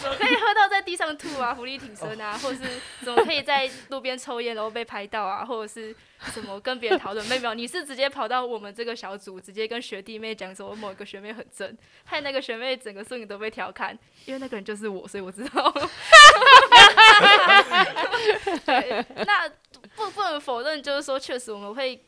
[0.00, 1.52] 怎么可以喝到在地上吐啊？
[1.52, 2.38] 伏地挺身啊？
[2.38, 2.70] 或者是
[3.04, 5.44] 怎么可以在路边抽烟然后被拍到啊？
[5.44, 5.94] 或者是
[6.32, 7.26] 什么跟别人讨论？
[7.26, 15.74] 没有，你是直接跑到我们这个小组，直接跟学弟妹讲说，某一个学妹很正，害那个学妹整个摄影都被调侃，因为那个人就是我，所以我知道。
[19.26, 19.48] 那
[19.94, 22.00] 不不能否认，就是说确实我们会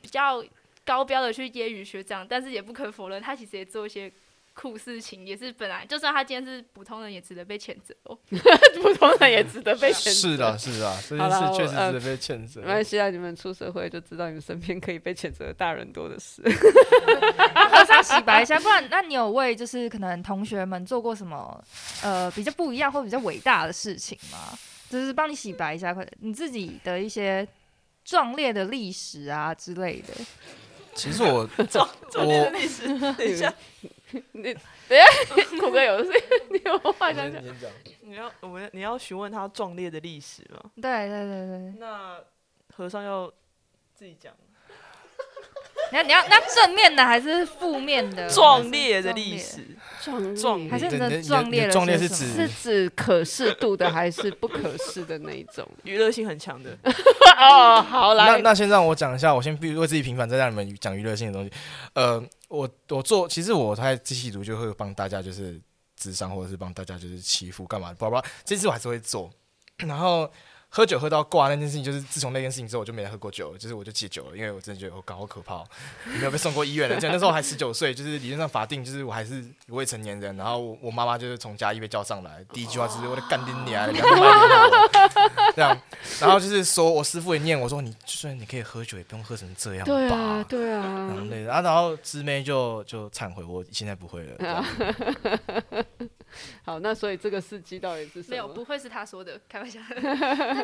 [0.00, 0.42] 比较
[0.84, 4.12] 高标的去揶揄学长，但是也不可否认，他其实也做一些。
[4.52, 8.18] 酷事情也是本来，就算他今天是普通人，也值得被谴责哦。
[8.82, 10.10] 普通人也值得被谴责。
[10.10, 12.60] 是的，是的，这件事确实值得被谴责。
[12.60, 16.42] 没关系啊，你们出社会就知道，你们身边可以被谴责的大人多的是。
[17.54, 21.62] 马上洗白一下，不然，那你有为就是可能同学们做过什么
[22.02, 24.58] 呃比较不一样或比较伟大的事情吗？
[24.90, 27.46] 就是帮你洗白一下，你自己的一些
[28.04, 30.14] 壮烈的历史啊之类的。
[30.92, 33.54] 其实我壮壮烈的历史，等一下。
[34.32, 34.54] 你等
[34.88, 35.04] 下，
[35.60, 36.10] 虎哥有事，
[36.50, 37.42] 你有话想讲。
[38.02, 40.70] 你要我们你要询问他壮烈的历史吗？
[40.80, 41.74] 对对对对。
[41.78, 42.18] 那
[42.74, 43.32] 和尚要
[43.94, 44.32] 自己讲。
[45.92, 48.28] 你要你要那正面的还是负面的？
[48.30, 50.88] 壮烈的历史，壮壮还是
[51.22, 51.72] 壮烈的？
[51.72, 55.66] 壮烈是指是指可视度的还是不可视的那一种？
[55.82, 56.76] 娱乐性很强的。
[57.36, 58.26] 哦，好来。
[58.26, 61.50] 那那先让我讲一下，我先必须为自己平反，再让你们讲娱乐性的东西。
[61.94, 62.22] 呃。
[62.50, 65.58] 我我做，其实我在机器读就会帮大家就是
[65.96, 69.32] 智商，或者是帮大家就是欺负干嘛，不不，这次我还是会做，
[69.78, 70.30] 然后。
[70.72, 75.68] 喝酒喝到挂那件事情，就是自从那件事情之后，我就没再喝过酒了，就是我就戒酒了，因为我真的觉得我搞好可怕，喔，
[76.18, 76.96] 没有被送过医院的。
[77.00, 80.36] 就那时候还十九岁，就是理论上法定就是我还是未成年人。
[80.36, 83.88] 然后我我妈妈就是从家义被叫上来，第一句话就是我的干爹你啊，
[85.56, 85.76] 这样。
[86.20, 89.92] 然后就是说我师傅也念我说，你就算你可以喝酒，也不用喝成这样吧。
[89.92, 91.16] 对啊，对啊。
[91.46, 94.64] 然后然后师妹就就忏悔，我现在不会了。
[96.64, 98.30] 好，那所以这个事迹到底是什么？
[98.30, 99.80] 没有，不会是他说的，开玩笑。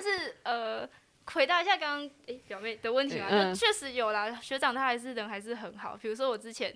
[0.01, 0.89] 但是呃，
[1.27, 4.35] 回答一下刚刚诶表妹的问题嘛，嗯、就确实有啦。
[4.41, 5.97] 学长他还是人还是很好。
[5.97, 6.75] 比如说我之前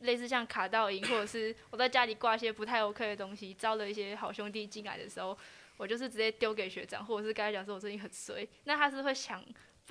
[0.00, 5.36] 类似像卡到营，或者是我在家里挂一些不太 OK 的东西，招了一些好兄弟进来的时候，
[5.76, 9.44] 我就是直接丢给学长，或者是跟他讲说我最近很衰，那他是会想。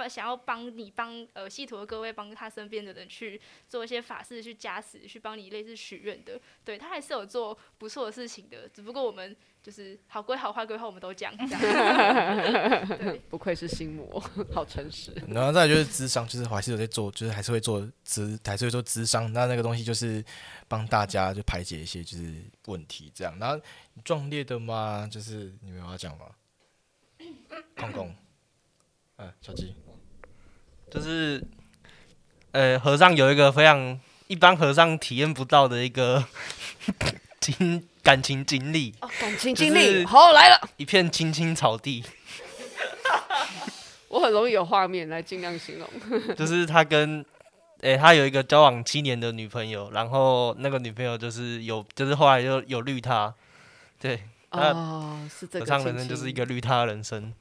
[0.09, 11.31] 想要帮你帮呃系统的各位帮他身边的人去做一些法事去加持，去帮你类似许愿的，对他还是有做不错的事情的，只不过我们就是好归好坏归坏，我们都讲。
[11.37, 14.19] 对，不愧是心魔，
[14.51, 15.13] 好诚实。
[15.27, 19.31] 然后再来就是智商，就是我还是有在做，就是还是会做智，还是会做智商。
[19.31, 20.23] 那那个东西就是
[20.67, 22.33] 帮大家就排解一些就是
[22.65, 23.37] 问题这样。
[23.39, 23.59] 然后
[24.03, 25.07] 壮烈的嘛？
[25.11, 26.25] 就是你们有要讲吗？
[27.77, 28.15] 公公，
[29.17, 29.75] 嗯，小鸡。
[30.89, 31.41] 就是，
[32.51, 36.25] 呃，和尚有一个非常一般和尚体验不到的一个
[37.39, 38.93] 经 感情经历。
[39.01, 42.03] 哦，感情经历，好来了，一片青青草地。
[44.09, 45.87] 我很容易有画面，来尽量形容。
[46.35, 47.21] 就是他跟，
[47.81, 53.33] 哎、欸，他有一个交往七年的女朋友，然后那个女朋友就是有，就是后来就有绿他，
[53.99, 55.65] 对，哦，是这个。
[55.65, 57.33] 和尚人生就是一个绿他的人生。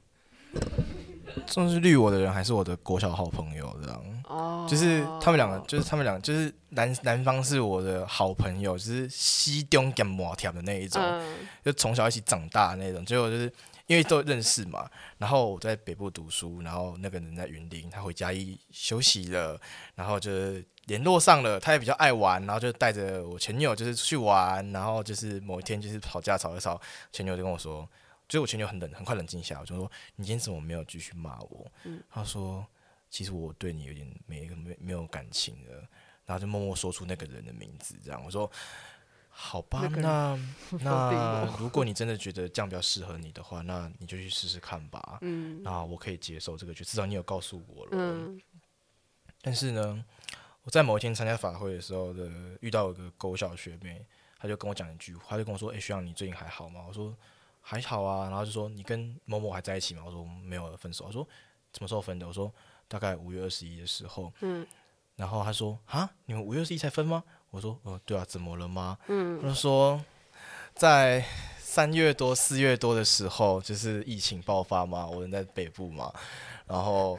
[1.46, 4.19] 算是绿我的人，还是我的国小好朋友这样。
[4.30, 13.04] 哦，就是他们两个，就是他们两个，就是男男方是我的好朋友，就是西东跟摩条的那一种，嗯、就从小一起长大的那种。
[13.04, 13.52] 结果就是
[13.86, 14.88] 因为都认识嘛，
[15.18, 19.60] 然后我在北部读书，然后那个人在云林，他回家一休息了，
[19.96, 21.58] 然后就是联络上了。
[21.58, 27.88] 他也比较爱玩，然后就带着我前女友就是出去玩，然后就是某一天就是吵架吵一吵，前女友就跟我说。
[28.28, 32.64] 所以我前女友很冷，很快冷静下来，我就说：“你今天怎么没有继续骂我？”嗯、他说
[33.10, 35.86] ：“其实我对你有点没没没有感情了。”
[36.24, 38.48] 然后就默默说出那个人的名字，这样我说
[39.28, 40.38] ：“好吧，那
[40.80, 45.18] 那如果你真的觉得这样比较适合你的话，那你就去试试看吧。
[45.22, 47.90] 嗯，那我可以接受这个，就至少你有告诉我了。
[47.92, 48.40] 嗯、
[49.42, 50.04] 但是呢，
[50.62, 54.06] 我在某一天参加法会的时候的遇到一个狗小学妹，
[54.38, 57.14] 她就跟我讲一句话，她就跟我说：“哎、欸，学长，你最近还好吗？”我说。
[57.62, 60.02] 还好啊，然后就说你跟某某还在一起吗？
[60.06, 61.04] 我说没有分手。
[61.04, 61.22] 我说
[61.74, 62.26] 什么时候分的？
[62.26, 62.50] 我说
[62.90, 64.30] 大概五月二十一的时候。
[64.40, 64.66] 嗯，
[65.14, 67.22] 然后他说啊，你们五月二十一才分吗？
[67.50, 68.98] 我说哦，对啊，怎么了吗？
[69.06, 70.04] 嗯，他说
[70.74, 71.24] 在
[71.58, 76.12] 三月多四月多的时候，就是疫情爆发嘛，我人在北部嘛，
[76.66, 77.16] 然后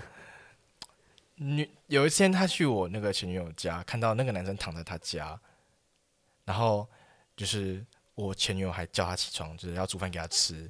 [1.36, 5.40] 女有一天他去我那个前女友家，看到那个男生躺在他家，
[6.44, 6.86] 然后
[7.36, 7.86] 就是。
[8.14, 10.70] 我前女友还叫他起床，就是要煮饭给他吃。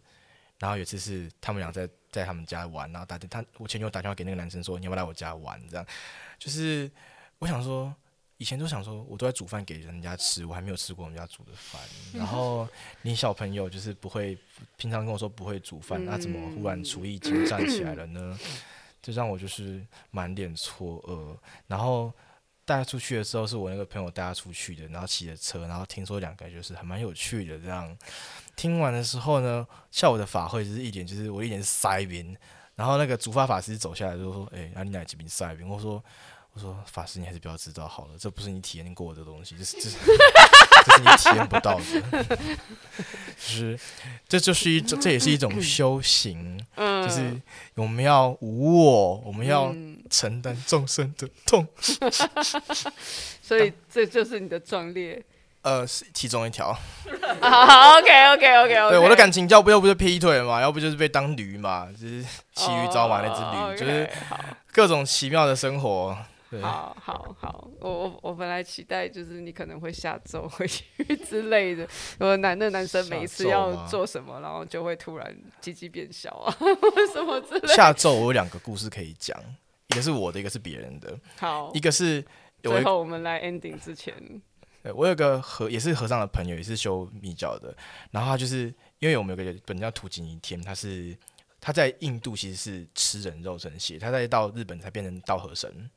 [0.60, 5.86] 然后有一次是他们俩在在他们家玩，然后打电他我前女友打电话给那个男生说：“你要不要来我家玩？”这样
[6.38, 6.92] 就是
[7.40, 7.94] 我想说，
[8.38, 11.82] 以前都想说我都在煮饭给人家吃，我还没有吃过我们家煮的饭。
[12.14, 12.68] 然后
[13.02, 14.38] 你小朋友就是不会
[14.78, 18.40] 平常跟我说不会煮饭，那怎么忽然厨艺精湛起来了呢？
[19.02, 21.38] 这让我就是满脸错愕。
[21.68, 22.14] 然后。
[22.64, 27.98] 带他出去的时候是我那个朋友带他出去的，然后骑着车，然后听说两个就是还蛮有趣的这样。
[28.56, 32.36] 听完的时候呢，下午的法会就是一点就是我一点塞边，
[32.76, 36.04] 然后那个主法法师走下来就说：“哎、欸，那、啊、你哪几边塞边？”我说
[36.54, 39.98] ：“我说法师你还是不要知道好了，这不是你体验过的东西，就是这是
[40.86, 42.38] 这是你体验不到的，
[43.38, 43.80] 就是
[44.28, 47.42] 这就是一种这也是一种修行，就是
[47.76, 49.74] 我们要无我，我们要。”
[50.12, 51.66] 承担众生的痛，
[53.42, 55.24] 所以这就是你的壮烈。
[55.64, 56.74] 呃，是其中一条。
[57.42, 64.10] 好， OK，OK，OK，OK 对，我的感情要不要不就劈腿嘛，要不就是被当驴嘛，就是骑驴找马那只驴，就是
[64.72, 66.18] 各种奇妙的生活。
[66.62, 70.84] 好好好，我我我本来期待就是你可能会下咒回去
[71.26, 71.88] 之类的，
[72.20, 76.52] 我男的男生每一次要做什么，然后就会突然鸡鸡变小啊，
[77.14, 77.68] 什么之类的。
[77.70, 79.38] 下咒我有两个故事可以讲。
[79.88, 81.18] 一个是我的，一个是别人的。
[81.38, 82.24] 好，一个是
[82.64, 84.14] 最后我们来 ending 之前，
[84.84, 87.76] 对，我有个和也是和尚的朋友，也是修密教的。
[88.10, 91.16] 然后他就是因为我们有个本叫土井一天，他是
[91.60, 95.90] 他在印度其实是吃人肉神血，他在到日本才变成道和神，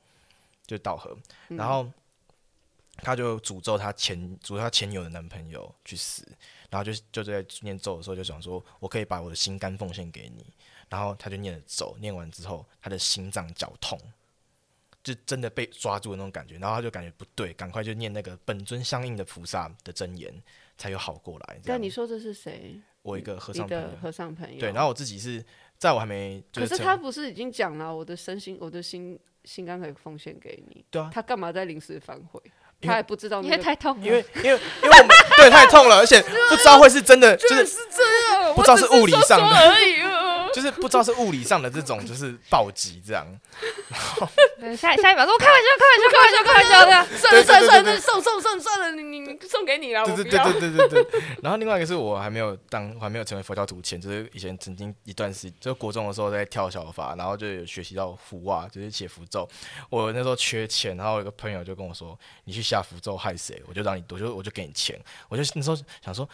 [0.66, 1.16] 就道和。
[1.48, 1.90] 然后
[2.96, 6.26] 他就诅咒他前诅咒他前女友的男朋友去死，
[6.68, 10.44] 然后就就在念咒的时候就想说，我可以把我的心肝奉献给你。
[10.90, 13.98] 然后他就念了咒，念完之后，他的心脏绞痛，
[15.04, 16.56] 就真的被抓住的那种感觉。
[16.56, 20.34] 然后他就感觉不对，赶快就念那个本尊相应的菩萨的真言，
[20.76, 21.60] 才有好过来。
[21.64, 22.80] 但你说这是谁？
[23.02, 23.88] 我一个和尚朋友。
[24.02, 24.58] 和尚朋友。
[24.58, 25.44] 对，然后我自己是
[25.78, 30.84] 在我还没，可是他不是已经讲了，我的身心，我的心心肝可以奉献给你。
[30.90, 31.10] 对啊。
[31.12, 32.40] 他干嘛在临时反悔？
[32.80, 34.06] 他还不知道，因为太痛了。
[34.06, 35.08] 因为因为因为我们
[35.38, 38.02] 对太痛了，而且不知道会是真的，就是这
[38.42, 39.93] 样，不知道是物理上的而已。
[40.54, 43.26] 就是不知道是物理上的这种就是暴击这样。
[44.60, 47.18] 对，下下一秒说我开玩笑，开玩笑，开玩笑，开玩笑的。
[47.18, 51.22] 算了算了算了，送送送算了，你你送给你了，对对对对对对对。
[51.42, 59.48] 然后另外一个是我还没有当，我还没有成为佛教徒前，就是以前曾经一段时间，就是国中的时候在跳小法，然后就有学习到符啊，就是写符咒。
[59.90, 63.60] 我那时候缺钱，然后有个朋友就跟我说：“你去下符咒害谁？
[63.66, 64.98] 我就让你，我就我就给你钱。”
[65.28, 66.28] 我就那时候想说。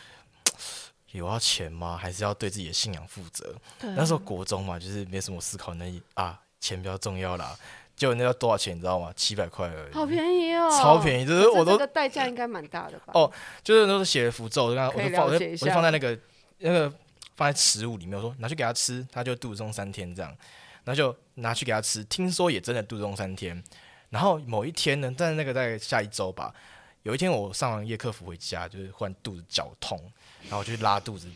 [1.13, 1.97] 有要钱吗？
[1.97, 3.55] 还是要对自己的信仰负责？
[3.81, 7.57] 啊、那时候国中嘛，就是没什么思考能力啊，钱比较重要啦。
[7.97, 9.13] 结果那要多少钱，你知道吗？
[9.15, 11.27] 七百块而已，好便宜哦，超便宜。
[11.27, 13.13] 就是我都这个代价应该蛮大的吧？
[13.15, 13.31] 哦，
[13.63, 14.77] 就是那时候写的符咒，我就
[15.15, 16.19] 放，我就放在那个
[16.59, 16.91] 那个
[17.37, 20.35] 放在食物里面，我说拿去给他吃，他就肚子痛三天这样。
[20.83, 23.63] 然后就拿去给他吃，听说也真的肚子痛三天。
[24.09, 26.55] 然后某一天呢，但是那个在下一周吧，
[27.03, 30.01] 有一天我上完夜客服回家，就是忽然肚子绞痛。
[30.43, 31.29] 然后我就拉肚子，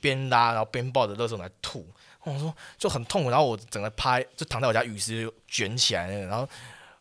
[0.00, 1.86] 边拉然后边抱着热手来吐。
[2.22, 6.26] 我说就很痛，然后我整个拍就躺在我家浴室卷起来那个。
[6.26, 6.48] 然后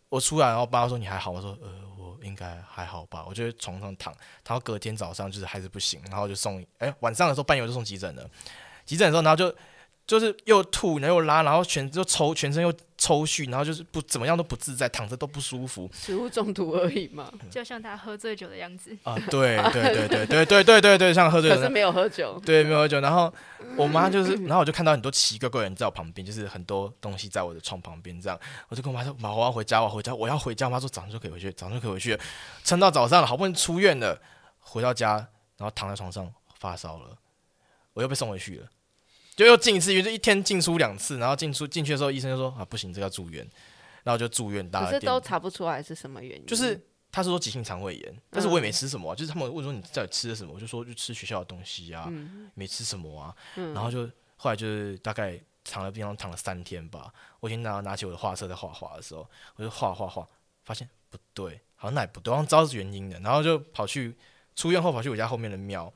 [0.07, 1.31] 我出来，然后爸爸说你还好？
[1.31, 3.25] 我说呃我应该还好吧。
[3.27, 4.13] 我就在床上躺，
[4.47, 8.29] 然后隔天早上就是还是不行，然后就送哎晚上的时候半夜我就送急诊了。
[8.85, 9.55] 急诊的时候然后就。
[10.09, 15.87] 就是又吐，然后又拉，然后全就抽，全身又抽搐，然后就是不怎么样都不自在，躺着都不舒服。
[15.93, 18.97] 食物中毒而已嘛，就像他喝醉酒的样子。
[19.03, 21.55] 啊，对对对对对对对对对，像喝醉酒。
[21.57, 22.41] 可是没有喝酒。
[22.43, 22.99] 对，没有喝酒。
[22.99, 23.31] 然后
[23.77, 28.39] 我妈就是，然后我就看到很多奇怪怪人在我旁边，就是很多东西在我的床旁边这样。
[28.69, 32.19] 我就跟我妈说：“妈，我要回家，我要回家，我要回家。”我妈说：“早上就可以回去，早上就可以回去。”
[32.65, 34.19] 撑到早上了，好不容易出院了，
[34.57, 35.17] 回到家，
[35.57, 37.15] 然后躺在床上发烧了，
[37.93, 38.65] 我又被送回去了。
[39.39, 43.49] 就又进一次，因为就一天进出两次，然后进出进去的时候，医生就说啊不行，这个要住院，
[44.03, 44.69] 然后就住院。
[44.69, 46.45] 可是都查不出来是什么原因。
[46.45, 46.77] 就是
[47.09, 53.73] 他是说急性肠胃炎，但是我也没吃什么、啊，就是他们问说你到底吃了什么，我就说就吃学校的东西啊，嗯、没吃什么啊、嗯。
[53.73, 57.09] 然后就后来就是大概躺在病房躺了三天吧。
[57.39, 59.25] 我已经拿拿起我的画册在画画的时候，
[59.55, 60.27] 我就画画画，
[60.65, 63.17] 发现不对，好像那也不对，好像知道是原因的。
[63.21, 64.13] 然后就跑去
[64.53, 65.93] 出院后跑去我家后面的庙。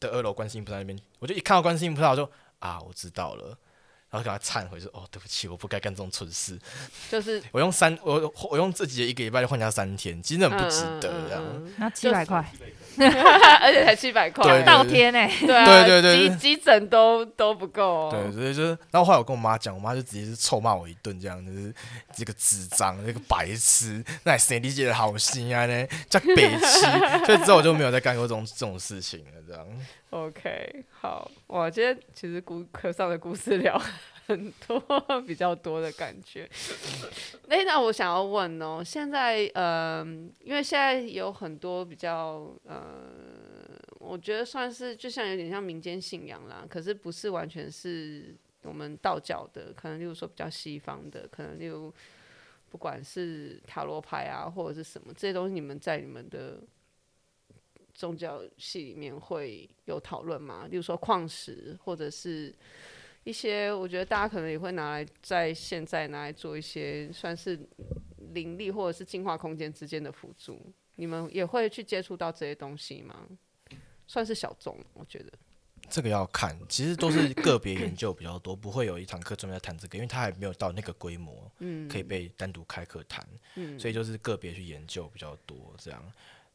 [0.00, 3.56] 的二楼观世音菩萨那边，我就一看到观世音菩萨，我就啊，我知道了，
[4.16, 6.58] 然后给他忏悔说，哦，对不起，我不该干这种蠢事。
[7.10, 11.42] 就是我用三，我我用自己的一个礼拜就换他三天，其实很不值得这样。
[11.76, 12.44] 那七百块。
[12.98, 15.28] 而且才七百块，倒贴呢？
[15.40, 18.10] 对啊，对对对，急急诊都都不够、哦。
[18.10, 21.74] 对，所以就是，然后后来我跟我妈讲，我妈就直接是臭骂我一顿，这样就是
[22.14, 25.86] 这个智障，这个白痴，那谁理解的好心啊呢？
[26.08, 26.80] 叫北七，
[27.26, 29.66] 所以之后我就没有再干过这种这种事情了，这样。
[30.10, 33.80] OK，好，哇，今天其实故课上的故事聊。
[34.26, 34.80] 很多
[35.24, 36.48] 比较多的感觉。
[37.48, 40.04] 哎，那我想要问哦，现在呃，
[40.40, 42.82] 因为现在有很多比较呃，
[44.00, 51.94] 我觉得算是就像有点像民间信仰啦，可是不是完全是我们道教的，可能例如说比较西方的，可能例如
[52.68, 56.58] 不管是塔罗牌啊或者是什么这些东西，你们在你们的
[57.96, 60.68] 宗教系里面会有讨论吗？
[60.70, 62.54] 例如说矿石或者是。
[63.24, 67.58] 一些我觉得大家可能也会拿来在现在拿来做一些算是
[68.32, 73.26] 灵力或者是进化空间之间的辅助，你们也会去接触到这些东西吗？
[74.06, 75.32] 算是小众，我觉得。
[75.90, 83.26] 这个要看，其实都是个别研究比较多，不会有一堂课专门在谈这个，因为它还没有到那个规模，嗯，可以被单独开课谈，
[83.56, 86.00] 嗯，所以就是个别去研究比较多这样。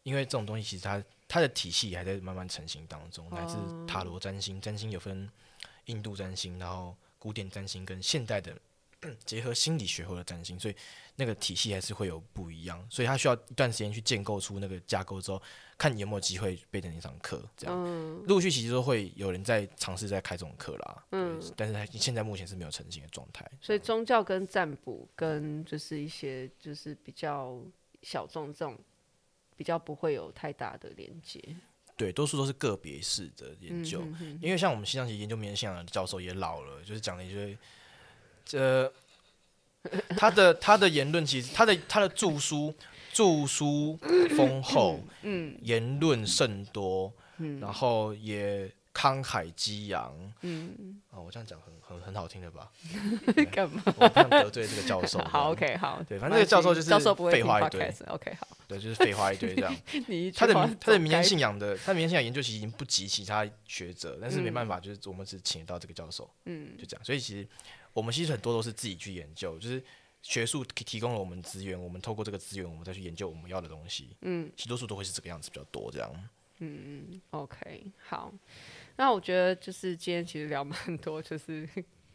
[0.04, 3.56] 因为这种东西其实它它的体系还在慢慢成型当中，乃至
[3.88, 5.30] 塔罗占星，占星有分。
[5.86, 8.56] 印度占星，然后古典占星跟现代的
[9.26, 10.76] 结合心理学后的占星，所以
[11.16, 15.42] 那个体系还是会有不一样，所以它需要一段时间去建构出那个架构之后，
[15.80, 17.76] 看你有没有机会备成一堂课，这样。
[17.84, 18.24] 嗯。
[18.28, 21.04] 陆续其实都会有人在尝试在开这种课啦。
[21.12, 21.42] 嗯。
[21.58, 23.44] 但是他现在目前是没有成型的状态。
[23.60, 27.60] 所以宗教跟占卜跟就是一些就是比较
[28.04, 28.78] 小众这种，
[29.62, 31.40] 比较不会有太大的连接。
[31.96, 37.56] 对，多数都是个别式的研究，嗯、哼哼，因为像我们西藏系研究民间信仰的教授也老了，就是讲了一些，
[38.44, 38.92] 这
[40.18, 42.74] 他的他的言论其实他的他的著书
[43.14, 43.96] 著书
[44.36, 48.68] 丰厚，嗯，言论甚多，嗯，然后也。
[48.94, 52.70] 慷慨激昂，嗯，哦，我这样讲很很很好听的吧？
[53.52, 53.82] 干嘛？
[53.86, 55.20] 我不想得罪这个教授。
[55.20, 56.90] 好，OK，好，对，反正这个教授就是
[57.32, 57.82] 废话一堆。
[58.08, 59.74] OK，好，对， 就是废话一堆这样。
[60.36, 67.06] 他的他的民间信仰的，他的民间信仰研究其实已经不及其他学者，但是没办法，就是我们只请得到这个教授，嗯，就这样。
[67.06, 67.48] 所以其实
[67.94, 69.82] 我们其实很多都是自己去研究，就是
[70.22, 74.18] 学术提供了我们资源，我们透过这个资源，我们再去研究我们要的东西。
[74.22, 76.12] 嗯，其实多数都会是这个样子比较多这样。
[76.64, 78.32] 嗯嗯，OK，好。
[78.96, 81.68] 那我觉得就是今天其实聊蛮多，就是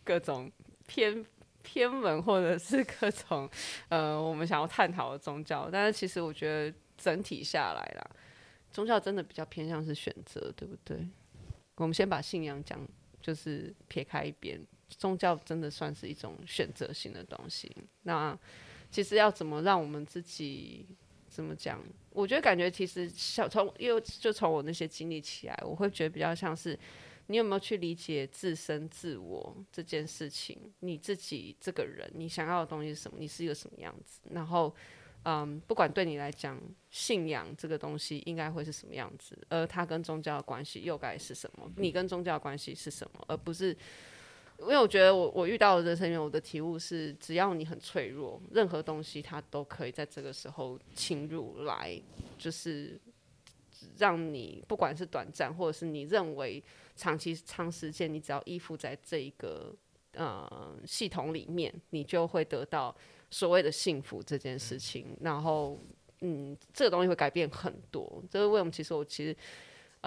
[0.05, 0.51] 各种
[0.87, 1.25] 偏
[1.63, 3.49] 偏门或者是各种
[3.89, 8.11] 呃我们想要探讨的宗教，但是其实我觉得整体下来啦，
[8.71, 11.07] 宗教真的比较偏向是选择，对不对？
[11.77, 12.81] 我们先把信仰讲，
[13.21, 17.71] 就是撇开一边，宗教真的算是一种选择性的东西。
[18.03, 18.39] 那
[18.91, 20.87] 其实要怎么让我们自己？
[21.29, 21.79] 怎么讲？
[22.17, 26.79] 我觉得感觉其实小从因为就从我那些经历起来，我会觉得比较像是
[27.27, 33.19] 你有没有去理解自身自我这件事情，你自己这个人，你想要的东西是什么？
[33.21, 34.21] 你是一个什么样子？
[34.31, 34.75] 然后，
[35.25, 36.59] 嗯，不管对你来讲，
[36.91, 41.71] 信仰这个东西应该会是什么样子，而它跟宗教的关系又该是什么？
[41.77, 43.23] 你跟宗教的关系是什么？
[43.29, 43.77] 而不是。
[44.59, 52.01] 因为我觉得我我遇到的人生里面，我的体悟是，只要你很脆弱，任何东西它都可以在这个时候侵入来，
[52.39, 52.99] 就是
[53.99, 56.63] 让你不管是短暂，或者是你认为
[56.97, 59.75] 长期长时间，你只要依附在这一个
[60.15, 62.97] 呃系统里面，你就会得到
[63.31, 65.17] 所谓的幸福这件事情。
[65.21, 65.79] 然后，
[66.23, 68.23] 嗯，这个东西会改变很多。
[68.31, 68.71] 这是为什么？
[68.71, 69.37] 其实我其实。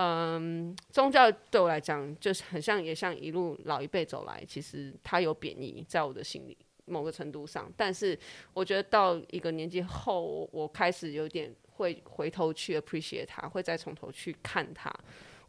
[0.02, 7.70] 嗯，宗教对我来讲，就是很像，也像一路老一辈走来，其实它有贬义在我的心里某个程度上。
[7.76, 8.18] 但是
[8.54, 14.90] 我觉得到一个年纪后，我开始有点会回头去 appreciate 它，会再从头去看它。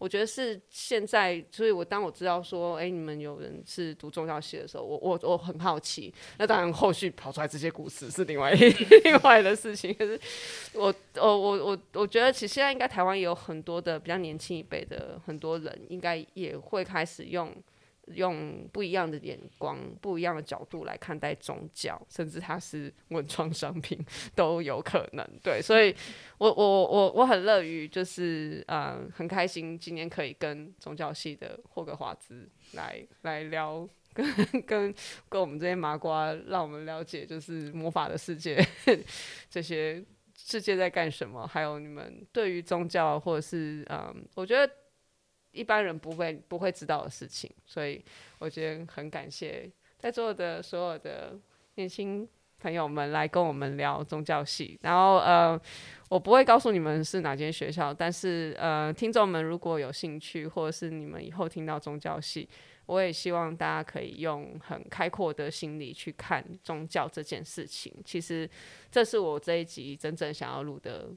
[0.01, 6.12] 我觉得是现在，所以我当我知道说，哎、你们有人是读宗教系的时候，我我我很好奇。
[6.38, 8.51] 那当然，后续跑出来这些故事是另外
[9.05, 9.92] 另外的事情。
[9.92, 10.18] 可是
[10.72, 17.55] 我我我我我觉得，其实现在应该台湾也有很多的比较年轻一辈的很多人，应该也会开始用。
[18.14, 23.98] 用不一样的眼光、不一样的角度来看待宗教，甚至它是文创商品
[24.34, 25.26] 都有可能。
[25.42, 25.94] 对，所以
[26.38, 34.26] 我我我我很乐于，就是呃，很开心今天可以跟宗教系的霍格华兹来来聊，跟
[34.66, 34.94] 跟
[35.28, 38.64] 跟我们这些麻瓜，让我们了解就是魔法的世界，
[39.50, 40.04] 这些
[40.36, 44.72] 世界在干什么，还有你们对于宗教或者是嗯、我觉得。
[45.53, 48.03] 一般人不会不会知道的事情，所以
[48.38, 51.38] 我觉得很感谢在座的所有的
[51.74, 52.28] 年轻
[52.59, 54.78] 朋友们来跟我们聊宗教系。
[54.82, 55.61] 然后呃，
[56.09, 62.48] 我不会告诉你们是哪间学校，但是呃，听众们如果有兴趣，或者是你们以后听到宗教系，
[62.86, 67.92] 我也希望大家可以用很开阔的心理去看宗教这件事情。
[68.05, 68.48] 其实
[68.90, 71.09] 这是我这一集真正想要录的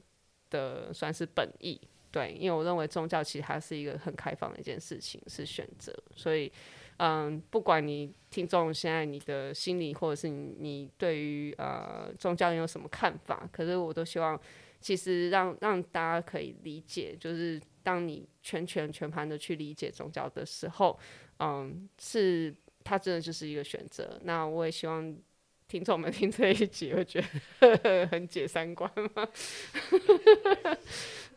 [0.50, 1.80] 的，算是本意。
[2.14, 5.92] 对，因为我认为宗教其实它是一个很开放的一件事情，是选择。
[6.14, 6.52] 所以，
[6.98, 14.40] 嗯，不管你听众现在你的心理，或者是你你对于呃宗教有什么看法，可是我都希望，
[14.80, 20.96] 其实让让大家可以理解，就是当你全全全盘的去理解宗教的时候，
[21.40, 22.54] 嗯，是
[22.84, 24.20] 它真的就是一个选择。
[24.22, 25.16] 那我也希望
[25.66, 27.20] 听众们 听这一集会觉
[27.58, 29.28] 得 很解三观吗？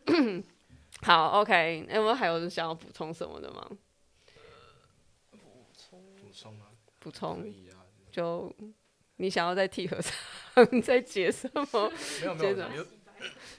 [1.02, 3.70] 好，OK，那我还有想要补充什么的吗？
[5.30, 5.38] 补
[5.72, 6.66] 充补充啊，
[6.98, 7.54] 补充
[8.10, 8.52] 就
[9.16, 10.12] 你想要再替和尚
[10.82, 11.92] 再解什么？
[12.20, 12.86] 没有没有没有，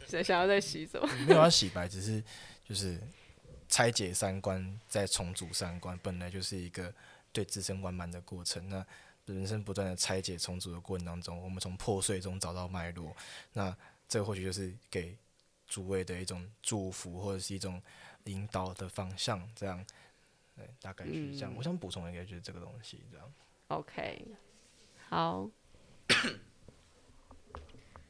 [0.05, 1.07] 想想要再洗什么？
[1.25, 2.21] 没有要洗白，只是
[2.67, 2.99] 就是
[3.69, 6.93] 拆解三观，再重组三观，本来就是一个
[7.31, 8.67] 对自身完满的过程。
[8.67, 8.85] 那
[9.25, 13.15] 人生不断的拆解重组的过程当中，我们从破碎中找到脉络，
[13.53, 13.75] 那
[14.09, 15.17] 这或许就是给。
[15.69, 17.81] 诸位的一种祝福，或者是一种
[18.25, 19.85] 引导的方向，这样，
[20.55, 21.53] 对，大概是这样。
[21.53, 23.33] 嗯、我想补充一个，就是这个东西，这样。
[23.67, 24.25] OK，
[25.07, 25.49] 好。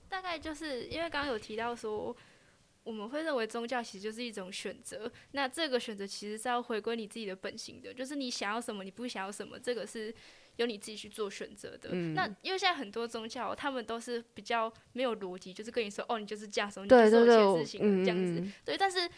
[0.08, 2.16] 大概就是因为刚刚有提到说，
[2.84, 5.12] 我们会认为宗教其实就是一种选择。
[5.32, 10.16] 那这个选择其实是要回归你自己的本性的，就是你想要什么，你不想要什么，这个是。
[10.60, 11.90] 由你自己去做选择的。
[11.92, 18.40] 嗯、那因为现在很多宗教，他们都是比较没有逻辑，就是跟你说，哦，你就是这样，什么你就是有些事情这样子。
[18.40, 19.10] 嗯、对，但是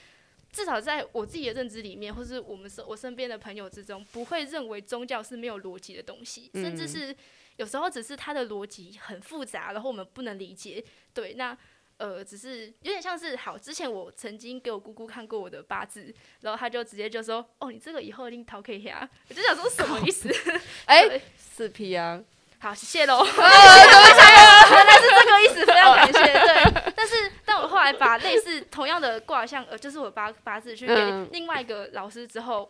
[0.51, 7.15] 至少在我自己的认知里面，或是我们身我身边的朋友之中，不会认为宗教是没有逻辑的东西，嗯、甚至是
[7.57, 10.83] 有时候只是它的逻辑很复杂，然后我们不能理解。
[11.13, 11.57] 对，那。
[12.01, 13.55] 呃，只是有点像是好。
[13.55, 20.27] 之前我曾经给我姑姑看过我的八字，然后她就直接就说：“哦，你这个以后一定逃可以呀。”我就想说什么意思？
[20.85, 22.19] 哎，四 P 啊，
[22.57, 23.23] 好，谢谢喽。
[23.29, 26.13] 原来是这个意思，非常感谢。
[26.13, 30.95] 对，但是但我后来把类似同样的卦象，呃，就是我八八字去给
[31.31, 32.67] 另外一个老师之后。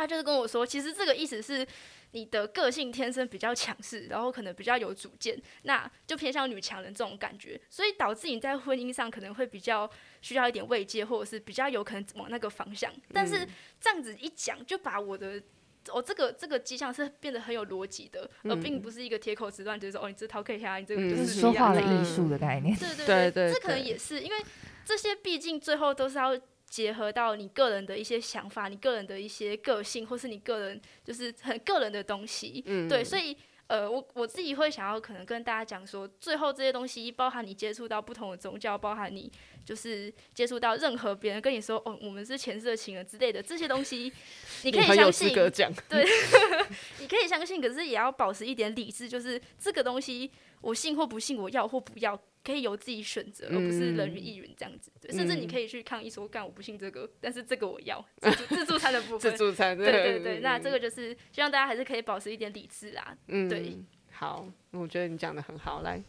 [0.00, 1.66] 他就是跟我说，其实这个意思是
[2.12, 9.88] 你的个性天生比较强势，然后可能比较有主见，那就偏向女强人这种感觉，所以导致你在婚姻上可能会比较
[10.20, 12.92] 需要一点慰藉，或者是比较有可能往那个方向。
[13.12, 13.46] 但是
[13.80, 15.42] 这样子一讲，就把我的。
[15.88, 22.76] 哦，这个这个迹象是变得很有逻辑的，而并不是一个铁口直断，就是说哦，你这套可以下，你这个就是、嗯、说话的艺术的概念。
[22.76, 24.36] 对对对，对对对，这可能也是因为
[24.84, 26.38] 这些毕竟最后都是要
[26.70, 32.62] 结合到你个人的一些想法，你个人的一些个性，或是你个人就是很个人的东西。
[32.64, 33.36] 嗯，对，所以。
[33.70, 39.30] 呃，我我自己会想要可能跟大家讲说，最后这些东西包含你接触到不同的宗教，包含你
[39.64, 44.12] 就是接触到任何别人跟你说，哦，我们是前世的情人之类的这些东西，
[44.64, 45.28] 你可以相信，
[45.88, 46.04] 对，
[46.98, 50.28] 你可以相信，可是也要保持一点理智，就是这个东西
[50.62, 52.20] 我信或不信，我要或不要。
[52.42, 54.90] 可以由自己选择，而不是人云亦云这样子。
[55.00, 59.20] 对，甚至你可以去抗议说，干我不信这个，但是这个我要自助自助餐的部分。
[59.32, 60.40] 自助餐，对对对。
[60.40, 63.16] 那这个就是希望大家还是可以保持一点理智啊。
[63.28, 63.76] 嗯，对。
[64.10, 66.02] 好，我觉得你讲的很好，来。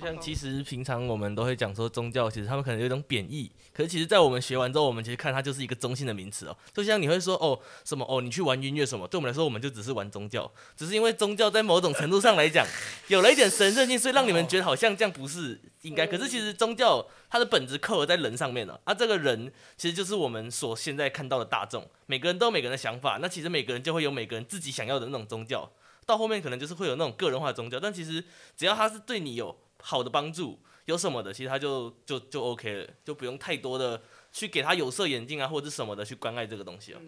[0.00, 6.56] 像其实平常我们都会讲说宗教，其实他们可能有一种贬义，可是其实，在我们学完之后，我们其实看它就是一个中性的名词哦。
[6.74, 12.66] 就像你会说哦什么哦，你去玩音乐什么，对我们来说，我们就只是玩宗教，只是因为宗教在某种程度上来讲，
[13.08, 16.06] 有了一点神圣性，所以让你们觉得好像这样不是应该。
[16.06, 25.70] 可是其实宗教它的本质扣合在人上面了，啊，这个人其实就是我们所现在看到的大众，每个人都有每个人的想法，那其实每个人就会有每个人自己想要的那种宗教，
[26.04, 28.22] 到后面可能就是会有那种个人化的宗教，但其实
[28.56, 29.56] 只要他是对你有
[29.88, 37.00] 好的帮助有什么的，其实他就就就 OK 了，就不用太多的去给他有色眼镜啊或者什么的去关爱这个东西了。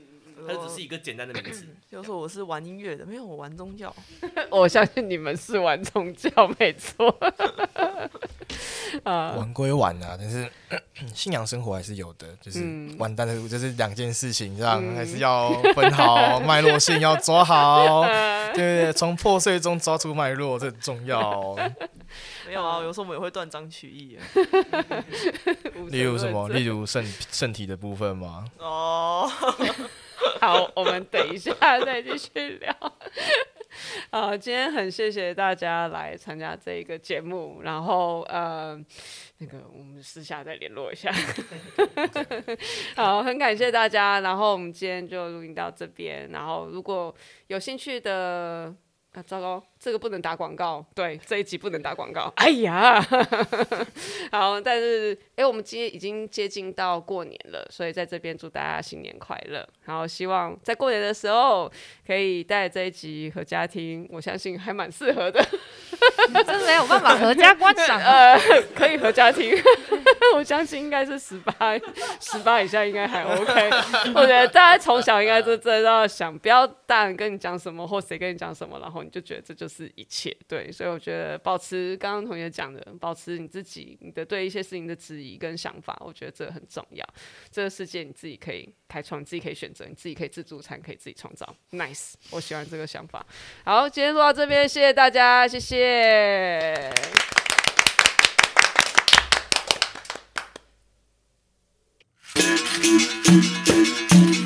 [0.46, 1.66] 它只是一个简单的名词。
[1.90, 3.94] 就说我是玩音乐的，没有我玩宗教。
[4.50, 7.08] 我相信你们是玩宗教，没错。
[9.04, 10.50] 啊，玩归玩啊，但是
[11.14, 12.60] 信仰生活还是有的，就是
[12.98, 18.04] 完蛋的，就是两件事情，这样还是要分好脉络性，要抓好，
[18.54, 21.54] 对对对，从破碎中抓出脉络，这很重要。
[22.46, 24.18] 没有啊，有时候我们也会断章取义。
[25.90, 26.48] 例如什么？
[26.48, 28.46] 例如圣圣体的部分吗？
[28.58, 29.30] 哦。
[30.40, 31.52] 好，我们等一下
[31.84, 32.30] 再继续
[32.60, 32.74] 聊。
[34.10, 38.78] 好，今天很谢谢大家来参加这一个节目，然后呃，
[39.38, 41.12] 那个我们私下再联络一下。
[42.96, 47.14] 好，很感谢大家，然后我们今天就录音到这边，然后如果
[47.48, 48.74] 有兴趣的。
[49.14, 50.84] 啊，糟糕，这个不能打广告。
[50.94, 52.30] 对，这一集不能打广告。
[52.36, 53.00] 哎呀，
[54.30, 59.66] 好，但是，哎，我们今天已经接近到过年了，所以在这边祝大家新年快乐。
[59.84, 61.72] 然后希望在过年的时候
[62.06, 65.42] 可以带这一集和家庭，我相信还蛮适合的。
[66.46, 68.38] 真没有办法合家观赏，呃，
[68.74, 69.52] 可以合家听。
[70.36, 71.78] 我相信应该是十八，
[72.20, 73.70] 十八以下应该还 OK。
[74.14, 78.98] 我觉得大家从小应该都知道想，不要大人跟你讲什么或谁跟你讲什么，然后。
[79.08, 87.06] 你就觉得这就是一切，对，所以我觉得保持刚刚同学讲的，保持你自己，你的对一些事情的质疑跟想法，我觉得这很重要。
[87.50, 91.48] 这个世界你自己可以开创，你自己可以选择，你自己可以自助餐，可以自己创造。
[91.70, 93.24] Nice，我喜欢这个想法。
[93.64, 95.87] 好，今天录到这边，谢谢大家，谢谢。
[95.88, 96.92] Yay!
[102.34, 104.37] Yeah.